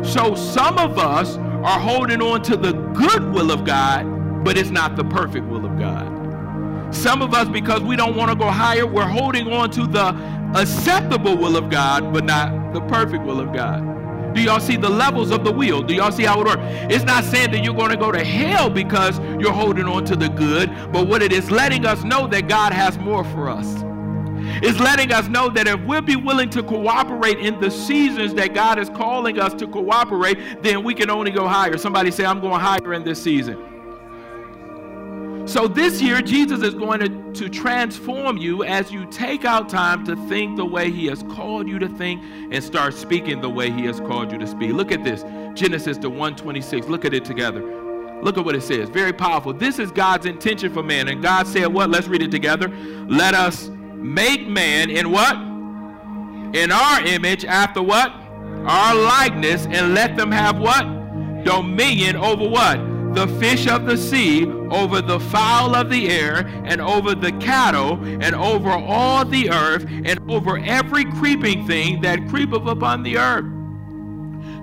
[0.06, 4.70] So some of us are holding on to the good will of God, but it's
[4.70, 6.96] not the perfect will of God.
[6.96, 10.16] Some of us, because we don't want to go higher, we're holding on to the
[10.56, 14.34] acceptable will of God, but not the perfect will of God.
[14.34, 15.82] Do y'all see the levels of the wheel?
[15.82, 16.62] Do y'all see how it works?
[16.94, 20.16] It's not saying that you're going to go to hell because you're holding on to
[20.16, 23.84] the good, but what it is letting us know that God has more for us.
[24.62, 28.54] It's letting us know that if we'll be willing to cooperate in the seasons that
[28.54, 31.78] God is calling us to cooperate, then we can only go higher.
[31.78, 33.70] Somebody say, I'm going higher in this season.
[35.50, 40.06] So this year, Jesus is going to, to transform you as you take out time
[40.06, 43.72] to think the way He has called you to think and start speaking the way
[43.72, 44.74] He has called you to speak.
[44.74, 45.24] Look at this
[45.60, 46.88] Genesis to 126.
[46.88, 47.62] Look at it together.
[48.22, 48.90] Look at what it says.
[48.90, 49.54] Very powerful.
[49.54, 51.08] This is God's intention for man.
[51.08, 51.90] And God said, What?
[51.90, 52.68] Let's read it together.
[53.08, 55.36] Let us make man in what?
[56.56, 58.12] In our image, after what?
[58.66, 60.84] Our likeness, and let them have what?
[61.44, 62.80] Dominion over what?
[63.14, 67.94] the fish of the sea, over the fowl of the air, and over the cattle,
[68.04, 73.46] and over all the earth, and over every creeping thing that creepeth upon the earth.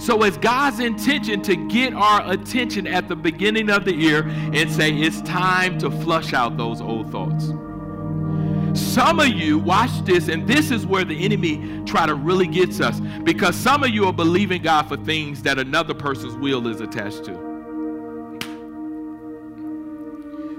[0.00, 4.70] So it's God's intention to get our attention at the beginning of the year and
[4.70, 7.50] say, it's time to flush out those old thoughts.
[8.76, 12.80] Some of you, watch this, and this is where the enemy try to really gets
[12.80, 16.80] us because some of you are believing God for things that another person's will is
[16.80, 17.46] attached to.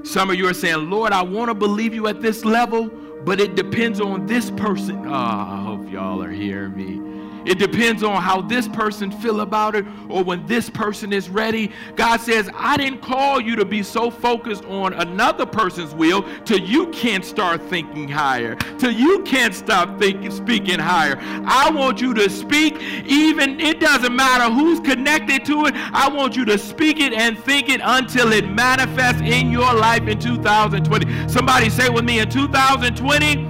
[0.04, 2.90] Some of you are saying, Lord, I want to believe you at this level,
[3.26, 5.06] but it depends on this person.
[5.06, 7.07] Oh, I hope y'all are hearing me.
[7.48, 11.72] It depends on how this person feel about it or when this person is ready.
[11.96, 16.60] God says, I didn't call you to be so focused on another person's will till
[16.60, 21.18] you can't start thinking higher, till you can't stop thinking, speaking higher.
[21.46, 25.74] I want you to speak, even it doesn't matter who's connected to it.
[25.76, 30.04] I want you to speak it and think it until it manifests in your life
[30.04, 31.30] in 2020.
[31.30, 33.50] Somebody say with me in 2020,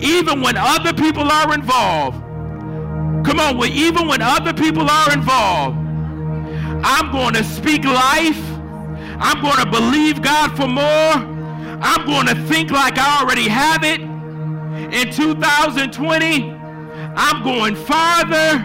[0.00, 2.25] even when other people are involved,
[3.24, 5.76] Come on, well, even when other people are involved,
[6.84, 8.40] I'm going to speak life.
[9.18, 11.36] I'm going to believe God for more.
[11.82, 14.00] I'm going to think like I already have it.
[14.00, 16.50] In 2020,
[17.16, 18.60] I'm going farther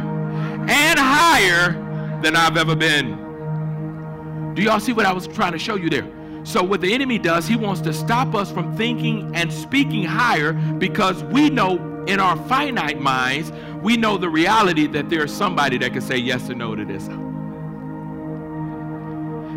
[0.69, 1.73] and higher
[2.21, 4.53] than I've ever been.
[4.53, 6.07] Do y'all see what I was trying to show you there?
[6.43, 10.53] So, what the enemy does, he wants to stop us from thinking and speaking higher
[10.53, 15.91] because we know in our finite minds, we know the reality that there's somebody that
[15.93, 17.07] can say yes or no to this.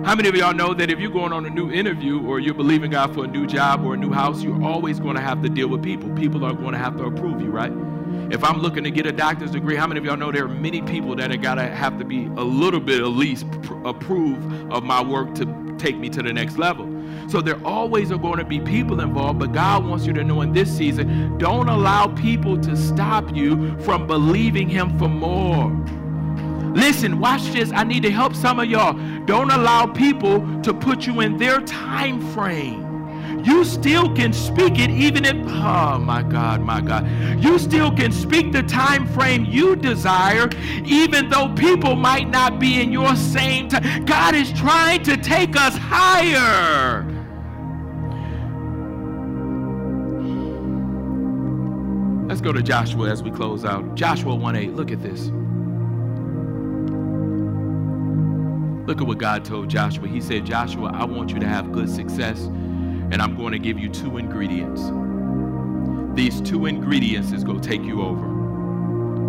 [0.04, 2.54] How many of y'all know that if you're going on a new interview or you're
[2.54, 5.42] believing God for a new job or a new house, you're always going to have
[5.42, 6.10] to deal with people?
[6.14, 7.72] People are going to have to approve you, right?
[8.30, 10.48] If I'm looking to get a doctor's degree, how many of y'all know there are
[10.48, 14.72] many people that are gotta have to be a little bit at least pr- approve
[14.72, 16.88] of my work to take me to the next level?
[17.28, 20.42] So there always are going to be people involved, but God wants you to know
[20.42, 25.70] in this season, don't allow people to stop you from believing Him for more.
[26.74, 27.70] Listen, watch this.
[27.72, 28.94] I need to help some of y'all.
[29.26, 32.84] Don't allow people to put you in their time frame.
[33.44, 37.08] You still can speak it even if, oh my God, my God.
[37.42, 40.48] You still can speak the time frame you desire,
[40.84, 44.04] even though people might not be in your same time.
[44.04, 47.10] God is trying to take us higher.
[52.26, 53.94] Let's go to Joshua as we close out.
[53.94, 54.74] Joshua 1 8.
[54.74, 55.30] Look at this.
[58.87, 60.08] Look at what God told Joshua.
[60.08, 62.48] He said, Joshua, I want you to have good success,
[63.14, 64.90] and I'm going to give you two ingredients.
[66.16, 68.27] These two ingredients is going to take you over.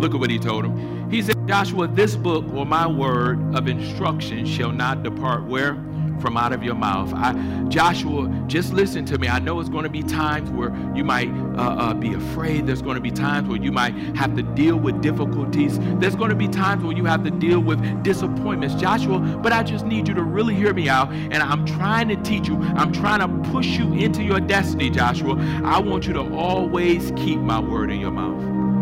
[0.00, 1.08] Look at what he told him.
[1.08, 5.74] He said, Joshua, this book or my word of instruction shall not depart where?
[6.20, 7.12] From out of your mouth.
[7.14, 7.32] I,
[7.68, 9.28] Joshua, just listen to me.
[9.28, 12.66] I know it's going to be times where you might uh, uh, be afraid.
[12.66, 15.78] There's going to be times where you might have to deal with difficulties.
[15.98, 18.74] There's going to be times where you have to deal with disappointments.
[18.74, 21.10] Joshua, but I just need you to really hear me out.
[21.10, 25.36] And I'm trying to teach you, I'm trying to push you into your destiny, Joshua.
[25.64, 28.75] I want you to always keep my word in your mouth.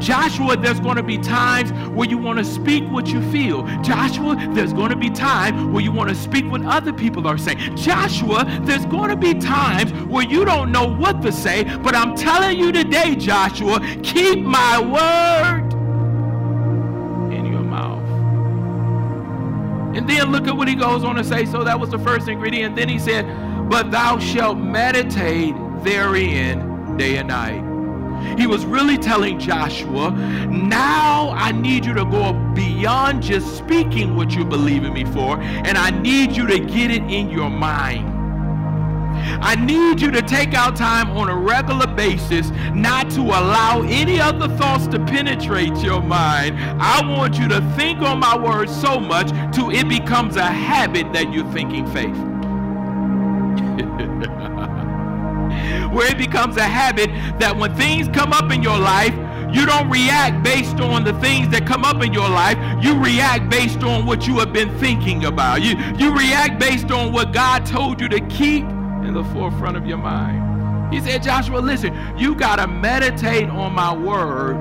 [0.00, 3.64] Joshua, there's going to be times where you want to speak what you feel.
[3.82, 7.38] Joshua, there's going to be times where you want to speak what other people are
[7.38, 7.76] saying.
[7.76, 12.16] Joshua, there's going to be times where you don't know what to say, but I'm
[12.16, 15.72] telling you today, Joshua, keep my word
[17.32, 18.02] in your mouth.
[19.96, 21.44] And then look at what he goes on to say.
[21.44, 22.76] So that was the first ingredient.
[22.76, 23.26] Then he said,
[23.68, 27.69] But thou shalt meditate therein day and night.
[28.38, 30.10] He was really telling Joshua,
[30.50, 35.40] now I need you to go beyond just speaking what you believe in me for,
[35.40, 38.20] and I need you to get it in your mind.
[39.42, 44.20] I need you to take out time on a regular basis not to allow any
[44.20, 46.58] other thoughts to penetrate your mind.
[46.80, 51.12] I want you to think on my words so much till it becomes a habit
[51.12, 52.16] that you're thinking faith.
[55.92, 57.10] Where it becomes a habit
[57.40, 59.14] that when things come up in your life,
[59.52, 62.56] you don't react based on the things that come up in your life.
[62.82, 65.62] You react based on what you have been thinking about.
[65.62, 69.86] You, you react based on what God told you to keep in the forefront of
[69.86, 70.94] your mind.
[70.94, 74.54] He said, Joshua, listen, you got to meditate on my word,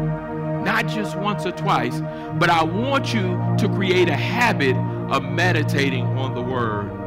[0.64, 2.02] not just once or twice,
[2.40, 4.76] but I want you to create a habit
[5.12, 6.99] of meditating on the word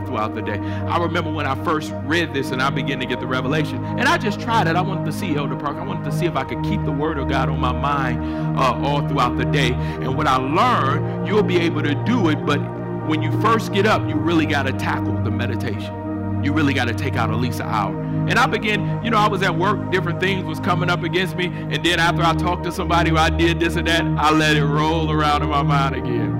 [0.00, 0.58] throughout the day.
[0.58, 4.02] I remember when I first read this and I began to get the revelation, and
[4.02, 4.76] I just tried it.
[4.76, 5.76] I wanted to see Elder Park.
[5.76, 8.58] I wanted to see if I could keep the Word of God on my mind
[8.58, 9.72] uh, all throughout the day.
[9.72, 12.58] And what I learned, you'll be able to do it, but
[13.06, 16.04] when you first get up, you really got to tackle the meditation
[16.44, 17.98] you really got to take out at least an hour.
[18.28, 21.36] And I began, you know, I was at work, different things was coming up against
[21.36, 21.46] me.
[21.46, 24.64] And then after I talked to somebody I did this and that, I let it
[24.64, 26.33] roll around in my mind again.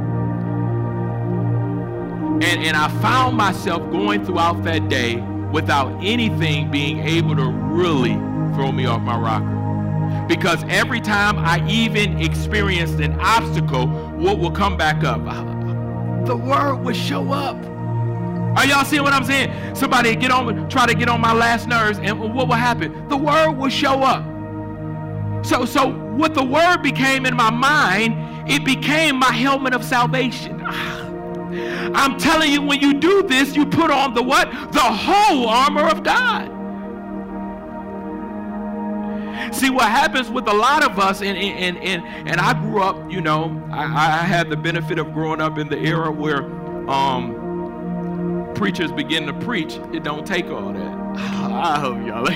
[2.42, 5.16] And, and I found myself going throughout that day
[5.52, 8.14] without anything being able to really
[8.54, 10.26] throw me off my rocker.
[10.26, 15.24] Because every time I even experienced an obstacle, what will come back up?
[16.26, 17.56] The word would show up.
[18.56, 19.76] Are y'all seeing what I'm saying?
[19.76, 23.08] Somebody get on, try to get on my last nerves, and what will happen?
[23.08, 24.24] The word will show up.
[25.46, 30.62] So, so what the word became in my mind, it became my helmet of salvation.
[30.66, 31.03] Ah.
[31.94, 34.50] I'm telling you, when you do this, you put on the what?
[34.72, 36.50] The whole armor of God.
[39.54, 43.10] See what happens with a lot of us, and and and and I grew up,
[43.10, 46.44] you know, I, I had the benefit of growing up in the era where
[46.90, 49.74] um, preachers begin to preach.
[49.92, 51.03] It don't take all that.
[51.16, 52.28] I hope y'all.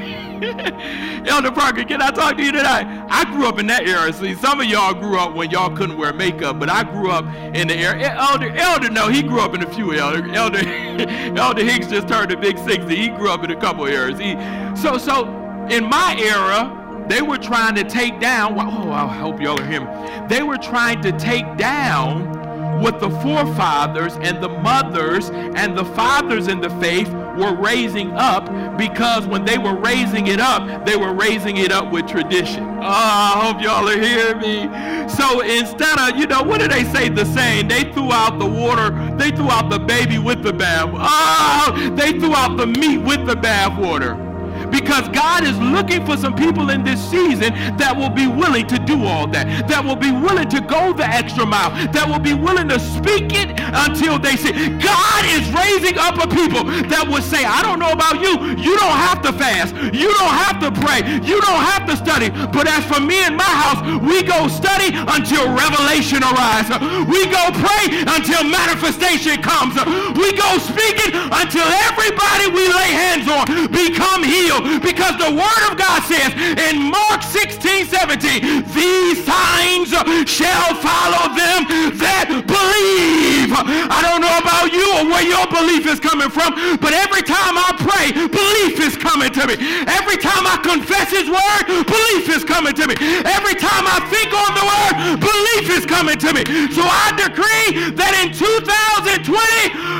[1.28, 3.06] Elder Parker, can I talk to you tonight?
[3.10, 4.12] I grew up in that era.
[4.12, 7.24] See, some of y'all grew up when y'all couldn't wear makeup, but I grew up
[7.54, 8.00] in the era.
[8.00, 9.92] Elder, Elder, no, he grew up in a few.
[9.94, 10.58] Elder, Elder,
[11.38, 12.96] Elder Hicks just turned a big sixty.
[12.96, 14.18] He grew up in a couple eras.
[14.18, 14.34] He,
[14.80, 15.24] so, so
[15.70, 18.54] in my era, they were trying to take down.
[18.58, 20.28] Oh, I hope y'all are hearing.
[20.28, 22.38] They were trying to take down
[22.80, 27.08] what the forefathers and the mothers and the fathers in the faith
[27.38, 31.90] were raising up because when they were raising it up, they were raising it up
[31.90, 32.64] with tradition.
[32.64, 35.08] Oh, I hope y'all are hearing me.
[35.08, 37.68] So instead of, you know, what do they say the saying?
[37.68, 40.90] They threw out the water, they threw out the baby with the bath.
[40.92, 44.27] Oh, ah, they threw out the meat with the bath water
[44.70, 48.78] because God is looking for some people in this season that will be willing to
[48.78, 52.34] do all that, that will be willing to go the extra mile, that will be
[52.34, 54.52] willing to speak it until they see.
[54.78, 58.76] God is raising up a people that will say, I don't know about you, you
[58.78, 62.68] don't have to fast, you don't have to pray, you don't have to study, but
[62.68, 66.68] as for me and my house, we go study until revelation arrives.
[67.06, 69.74] We go pray until manifestation comes.
[70.16, 75.78] We go speaking until everybody we lay hands on become healed because the word of
[75.78, 76.32] God says
[76.70, 79.90] in Mark 16, 17, these signs
[80.28, 81.66] shall follow them
[81.98, 83.50] that believe.
[83.52, 87.56] I don't know about you or where your belief is coming from, but every time
[87.58, 89.56] I pray, belief is coming to me.
[89.86, 92.94] Every time I confess his word, belief is coming to me.
[93.26, 96.42] Every time I think on the word, belief is coming to me.
[96.74, 99.28] So I decree that in 2020,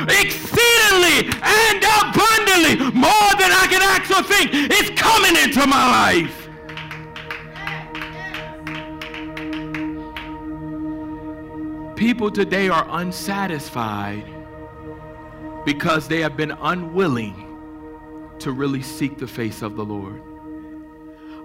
[0.09, 3.51] exceedingly and abundantly, more than
[4.19, 6.47] Or think, it's coming into my life.
[11.95, 14.25] People today are unsatisfied
[15.63, 17.45] because they have been unwilling
[18.39, 20.21] to really seek the face of the Lord.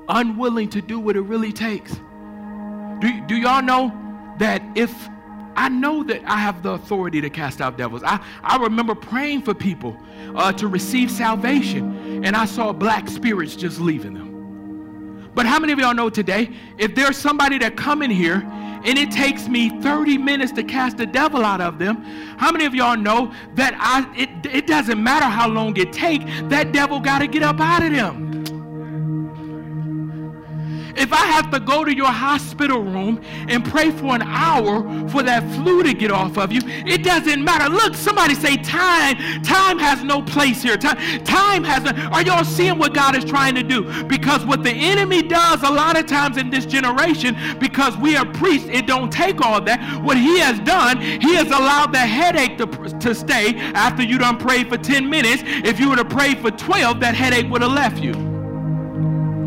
[0.08, 1.92] Unwilling to do what it really takes.
[1.92, 3.92] Do, do y'all know
[4.38, 5.08] that if
[5.56, 8.02] I know that I have the authority to cast out devils.
[8.04, 9.96] I, I remember praying for people
[10.34, 15.30] uh, to receive salvation, and I saw black spirits just leaving them.
[15.34, 18.42] But how many of y'all know today, if there's somebody that come in here
[18.84, 22.02] and it takes me 30 minutes to cast the devil out of them,
[22.38, 26.22] how many of y'all know that I it, it doesn't matter how long it take,
[26.48, 28.33] that devil got to get up out of them.
[30.96, 35.22] If I have to go to your hospital room and pray for an hour for
[35.22, 37.68] that flu to get off of you, it doesn't matter.
[37.68, 39.16] Look, somebody say time.
[39.42, 40.76] Time has no place here.
[40.76, 41.90] Time, time has no.
[42.10, 44.04] Are y'all seeing what God is trying to do?
[44.04, 48.24] Because what the enemy does a lot of times in this generation, because we are
[48.24, 50.02] priests, it don't take all that.
[50.02, 54.38] What he has done, he has allowed the headache to, to stay after you done
[54.38, 55.42] prayed for 10 minutes.
[55.44, 58.12] If you would have prayed for 12, that headache would have left you.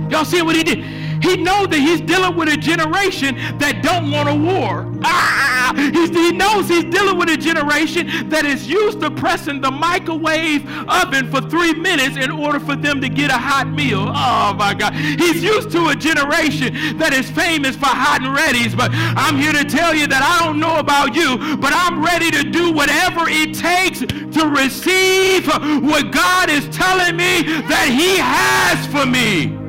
[0.10, 1.07] Y'all see what he did?
[1.22, 4.92] He knows that he's dealing with a generation that don't want a war.
[5.04, 10.68] Ah, he knows he's dealing with a generation that is used to pressing the microwave
[10.88, 14.06] oven for three minutes in order for them to get a hot meal.
[14.08, 14.94] Oh my God.
[14.94, 18.76] He's used to a generation that is famous for hot and readies.
[18.76, 22.32] But I'm here to tell you that I don't know about you, but I'm ready
[22.32, 25.48] to do whatever it takes to receive
[25.84, 29.67] what God is telling me that he has for me.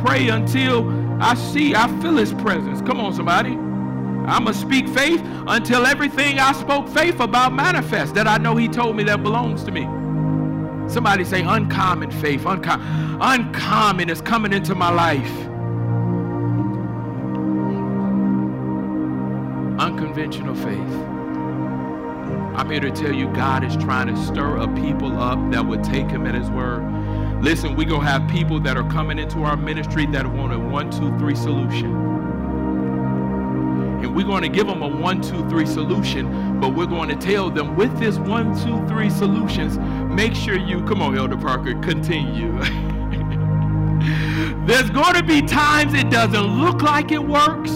[0.00, 0.88] Pray until
[1.22, 2.80] I see, I feel his presence.
[2.82, 3.52] Come on, somebody.
[3.52, 8.56] I'm going to speak faith until everything I spoke faith about manifests that I know
[8.56, 9.82] he told me that belongs to me.
[10.88, 12.42] Somebody say uncommon faith.
[12.42, 15.48] Uncom- uncommon is coming into my life.
[19.80, 21.06] Unconventional faith.
[22.56, 25.84] I'm here to tell you God is trying to stir a people up that would
[25.84, 26.82] take him at his word.
[27.40, 30.58] Listen, we're going to have people that are coming into our ministry that want a
[30.58, 31.90] one, two, three solution.
[34.02, 37.16] And we're going to give them a one, two, three solution, but we're going to
[37.16, 39.78] tell them with this one, two, three solutions,
[40.14, 42.52] make sure you, come on, Elder Parker, continue.
[44.66, 47.70] There's going to be times it doesn't look like it works.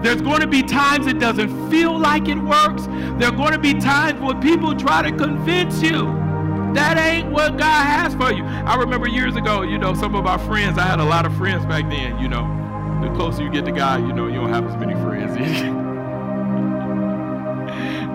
[0.00, 2.86] There's going to be times it doesn't feel like it works.
[3.18, 6.27] There are going to be times where people try to convince you
[6.74, 8.44] that ain't what God has for you.
[8.44, 11.34] I remember years ago, you know, some of our friends, I had a lot of
[11.36, 12.56] friends back then, you know.
[13.02, 15.36] The closer you get to God, you know, you don't have as many friends.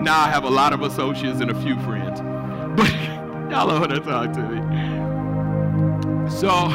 [0.02, 2.20] now I have a lot of associates and a few friends.
[2.74, 2.90] But
[3.50, 4.58] y'all know how to talk to me.
[6.28, 6.74] So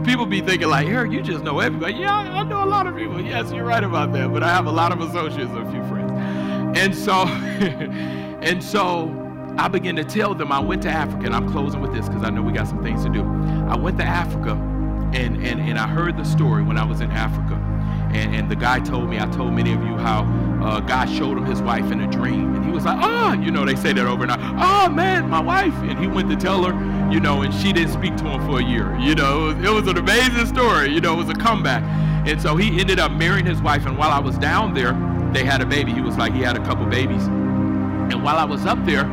[0.04, 1.94] people be thinking like, Eric, you just know everybody.
[1.94, 3.20] Yeah, I know a lot of people.
[3.20, 4.32] Yes, you're right about that.
[4.32, 6.10] But I have a lot of associates and a few friends.
[6.78, 7.26] And so,
[8.40, 9.25] and so
[9.58, 12.22] I began to tell them I went to Africa, and I'm closing with this because
[12.22, 13.22] I know we got some things to do.
[13.68, 14.52] I went to Africa,
[15.14, 17.54] and, and, and I heard the story when I was in Africa.
[18.12, 20.22] And, and the guy told me, I told many of you how
[20.62, 22.54] uh, God showed him his wife in a dream.
[22.54, 24.32] And he was like, oh, you know, they say that over and.
[24.32, 25.74] Oh, man, my wife.
[25.82, 28.60] And he went to tell her, you know, and she didn't speak to him for
[28.60, 28.96] a year.
[28.98, 30.92] You know, it was, it was an amazing story.
[30.92, 31.82] You know, it was a comeback.
[32.28, 33.86] And so he ended up marrying his wife.
[33.86, 34.92] And while I was down there,
[35.32, 35.92] they had a baby.
[35.92, 37.26] He was like, he had a couple babies.
[37.26, 39.04] And while I was up there,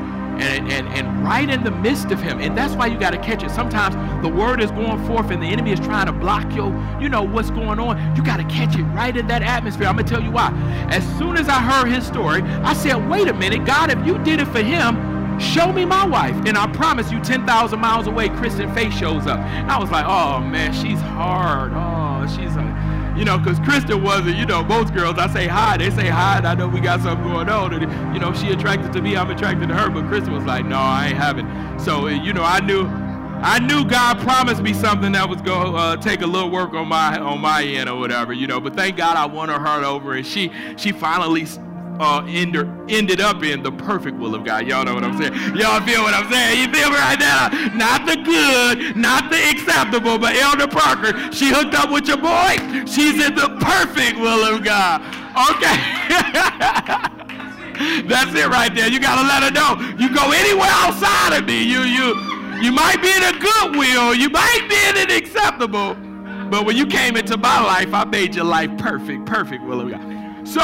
[0.42, 2.40] and, and, and right in the midst of him.
[2.40, 3.52] And that's why you got to catch it.
[3.52, 6.68] Sometimes the word is going forth and the enemy is trying to block your,
[7.00, 8.16] you know, what's going on.
[8.16, 9.88] You got to catch it right in that atmosphere.
[9.88, 10.52] I'm going to tell you why.
[10.90, 14.18] As soon as I heard his story, I said, wait a minute, God, if you
[14.24, 16.36] did it for him, show me my wife.
[16.46, 19.40] And I promise you, 10,000 miles away, Kristen Faith shows up.
[19.40, 21.74] I was like, oh, man, she's hard.
[21.74, 25.78] Oh, she's a you know, because Kristen wasn't, you know, most girls, I say hi,
[25.78, 27.74] they say hi, and I know we got something going on.
[27.74, 30.66] And, you know, she attracted to me, I'm attracted to her, but Kristen was like,
[30.66, 31.48] no, I ain't having.
[31.80, 32.88] So, you know, I knew.
[33.46, 36.74] I knew God promised me something that was going to uh, take a little work
[36.74, 38.62] on my on my end or whatever, you know.
[38.62, 41.46] But thank God I won her heart over, and she she finally
[42.00, 44.68] uh, ended, ended up in the perfect will of God.
[44.68, 45.34] Y'all know what I'm saying?
[45.56, 46.60] Y'all feel what I'm saying?
[46.60, 47.50] You feel me right now?
[47.74, 52.58] Not the good, not the acceptable, but Elder Parker, she hooked up with your boy.
[52.86, 55.02] She's in the perfect will of God.
[55.52, 55.78] Okay.
[58.08, 58.88] That's it right there.
[58.90, 59.80] You gotta let her know.
[59.98, 61.64] You go anywhere outside of me.
[61.64, 62.16] You you
[62.62, 64.14] you might be in a good will.
[64.14, 65.96] You might be in an acceptable.
[66.50, 69.90] But when you came into my life, I made your life perfect, perfect will of
[69.90, 70.48] God.
[70.48, 70.62] So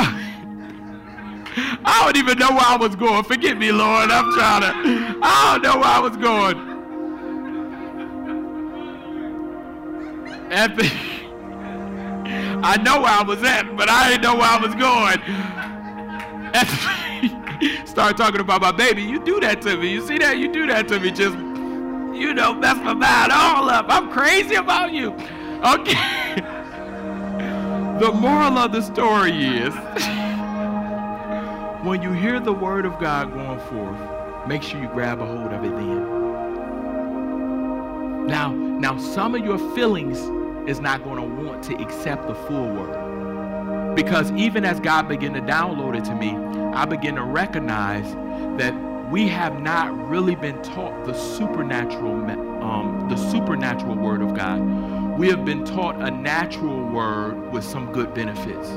[1.85, 3.23] I don't even know where I was going.
[3.23, 4.11] Forgive me, Lord.
[4.11, 5.19] I'm trying to.
[5.21, 6.69] I don't know where I was going.
[10.49, 10.91] The,
[12.63, 15.19] I know where I was at, but I didn't know where I was going.
[16.53, 19.01] At start talking about my baby.
[19.01, 19.91] You do that to me.
[19.91, 20.37] You see that?
[20.37, 21.11] You do that to me.
[21.11, 23.87] Just, you know, mess my mind all up.
[23.89, 25.11] I'm crazy about you.
[25.65, 26.35] Okay.
[27.99, 29.73] the moral of the story is.
[31.83, 33.97] when you hear the word of God going forth,
[34.47, 36.19] make sure you grab a hold of it then.
[38.27, 40.19] Now, now some of your feelings
[40.69, 43.95] is not going to want to accept the full word.
[43.95, 46.35] Because even as God began to download it to me,
[46.75, 48.13] I begin to recognize
[48.59, 48.73] that
[49.09, 52.29] we have not really been taught the supernatural
[52.61, 54.59] um, the supernatural word of God.
[55.17, 58.69] We have been taught a natural word with some good benefits.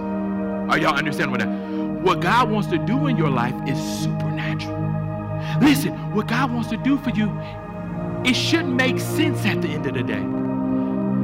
[0.71, 1.72] Are y'all understand what that?
[2.03, 4.81] What God wants to do in your life is supernatural.
[5.61, 7.31] Listen, what God wants to do for you,
[8.25, 10.21] it shouldn't make sense at the end of the day.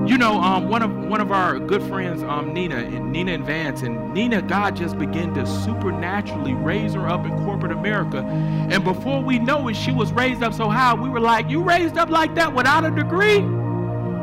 [0.08, 3.44] You know, um, one of one of our good friends, um, Nina, and Nina and
[3.44, 8.18] Vance, and Nina, God just began to supernaturally raise her up in corporate America.
[8.70, 11.62] And before we know it, she was raised up so high, we were like, "You
[11.62, 13.40] raised up like that without a degree?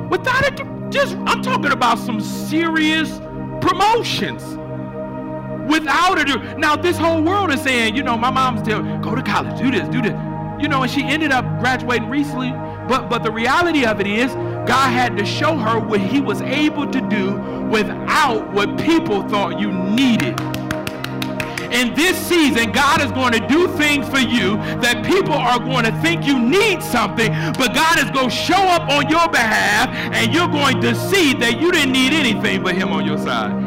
[0.09, 3.19] Without a de- just I'm talking about some serious
[3.59, 4.57] promotions."
[5.67, 6.53] Without degree.
[6.55, 9.71] Now this whole world is saying, you know, my mom's still go to college, do
[9.71, 10.13] this, do this.
[10.61, 12.51] You know, and she ended up graduating recently.
[12.87, 14.31] But but the reality of it is
[14.67, 17.35] God had to show her what he was able to do
[17.69, 20.39] without what people thought you needed.
[21.71, 25.83] In this season, God is going to do things for you that people are going
[25.83, 29.89] to think you need something, but God is going to show up on your behalf,
[30.13, 33.64] and you're going to see that you didn't need anything but Him on your side.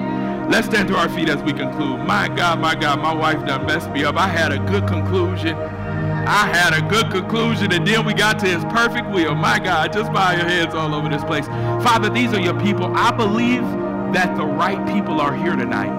[0.49, 2.01] Let's stand to our feet as we conclude.
[2.07, 4.16] My God, my God, my wife done messed me up.
[4.16, 5.55] I had a good conclusion.
[5.55, 9.34] I had a good conclusion, and then we got to his perfect will.
[9.34, 11.46] My God, just bow your heads all over this place.
[11.84, 12.94] Father, these are your people.
[12.96, 13.61] I believe
[14.14, 15.92] that the right people are here tonight.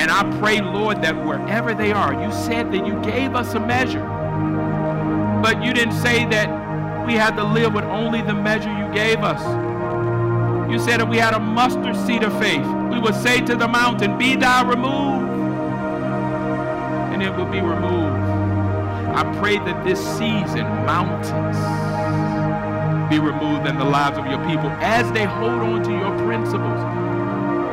[0.00, 3.60] And I pray, Lord, that wherever they are, you said that you gave us a
[3.60, 4.04] measure.
[5.42, 9.18] But you didn't say that we had to live with only the measure you gave
[9.18, 9.42] us.
[10.70, 12.66] You said that we had a mustard seed of faith.
[12.90, 15.30] We would say to the mountain, Be thou removed.
[17.12, 18.16] And it will be removed.
[19.16, 21.56] I pray that this season, mountains
[23.08, 26.80] be removed in the lives of your people as they hold on to your principles.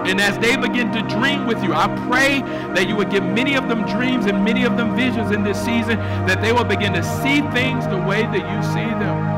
[0.07, 2.41] And as they begin to dream with you, I pray
[2.73, 5.57] that you would give many of them dreams and many of them visions in this
[5.57, 9.33] season, that they will begin to see things the way that you see them.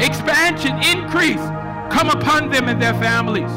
[0.00, 1.42] Expansion, increase,
[1.90, 3.50] come upon them and their families.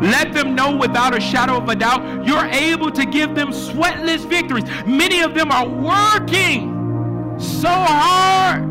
[0.00, 4.26] Let them know without a shadow of a doubt you're able to give them sweatless
[4.26, 4.64] victories.
[4.86, 8.66] Many of them are working so hard,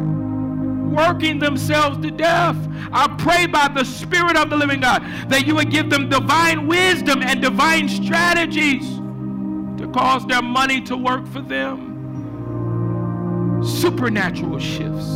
[0.91, 2.55] working themselves to death.
[2.91, 6.67] I pray by the Spirit of the living God that you would give them divine
[6.67, 8.87] wisdom and divine strategies
[9.79, 11.91] to cause their money to work for them.
[13.63, 15.07] Supernatural shifts.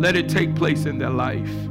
[0.00, 1.69] Let it take place in their life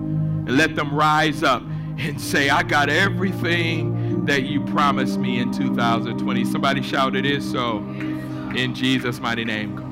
[0.49, 1.61] and let them rise up
[1.99, 6.43] and say, I got everything that you promised me in 2020.
[6.45, 7.77] Somebody shout, It is so.
[8.55, 9.88] In Jesus' mighty name.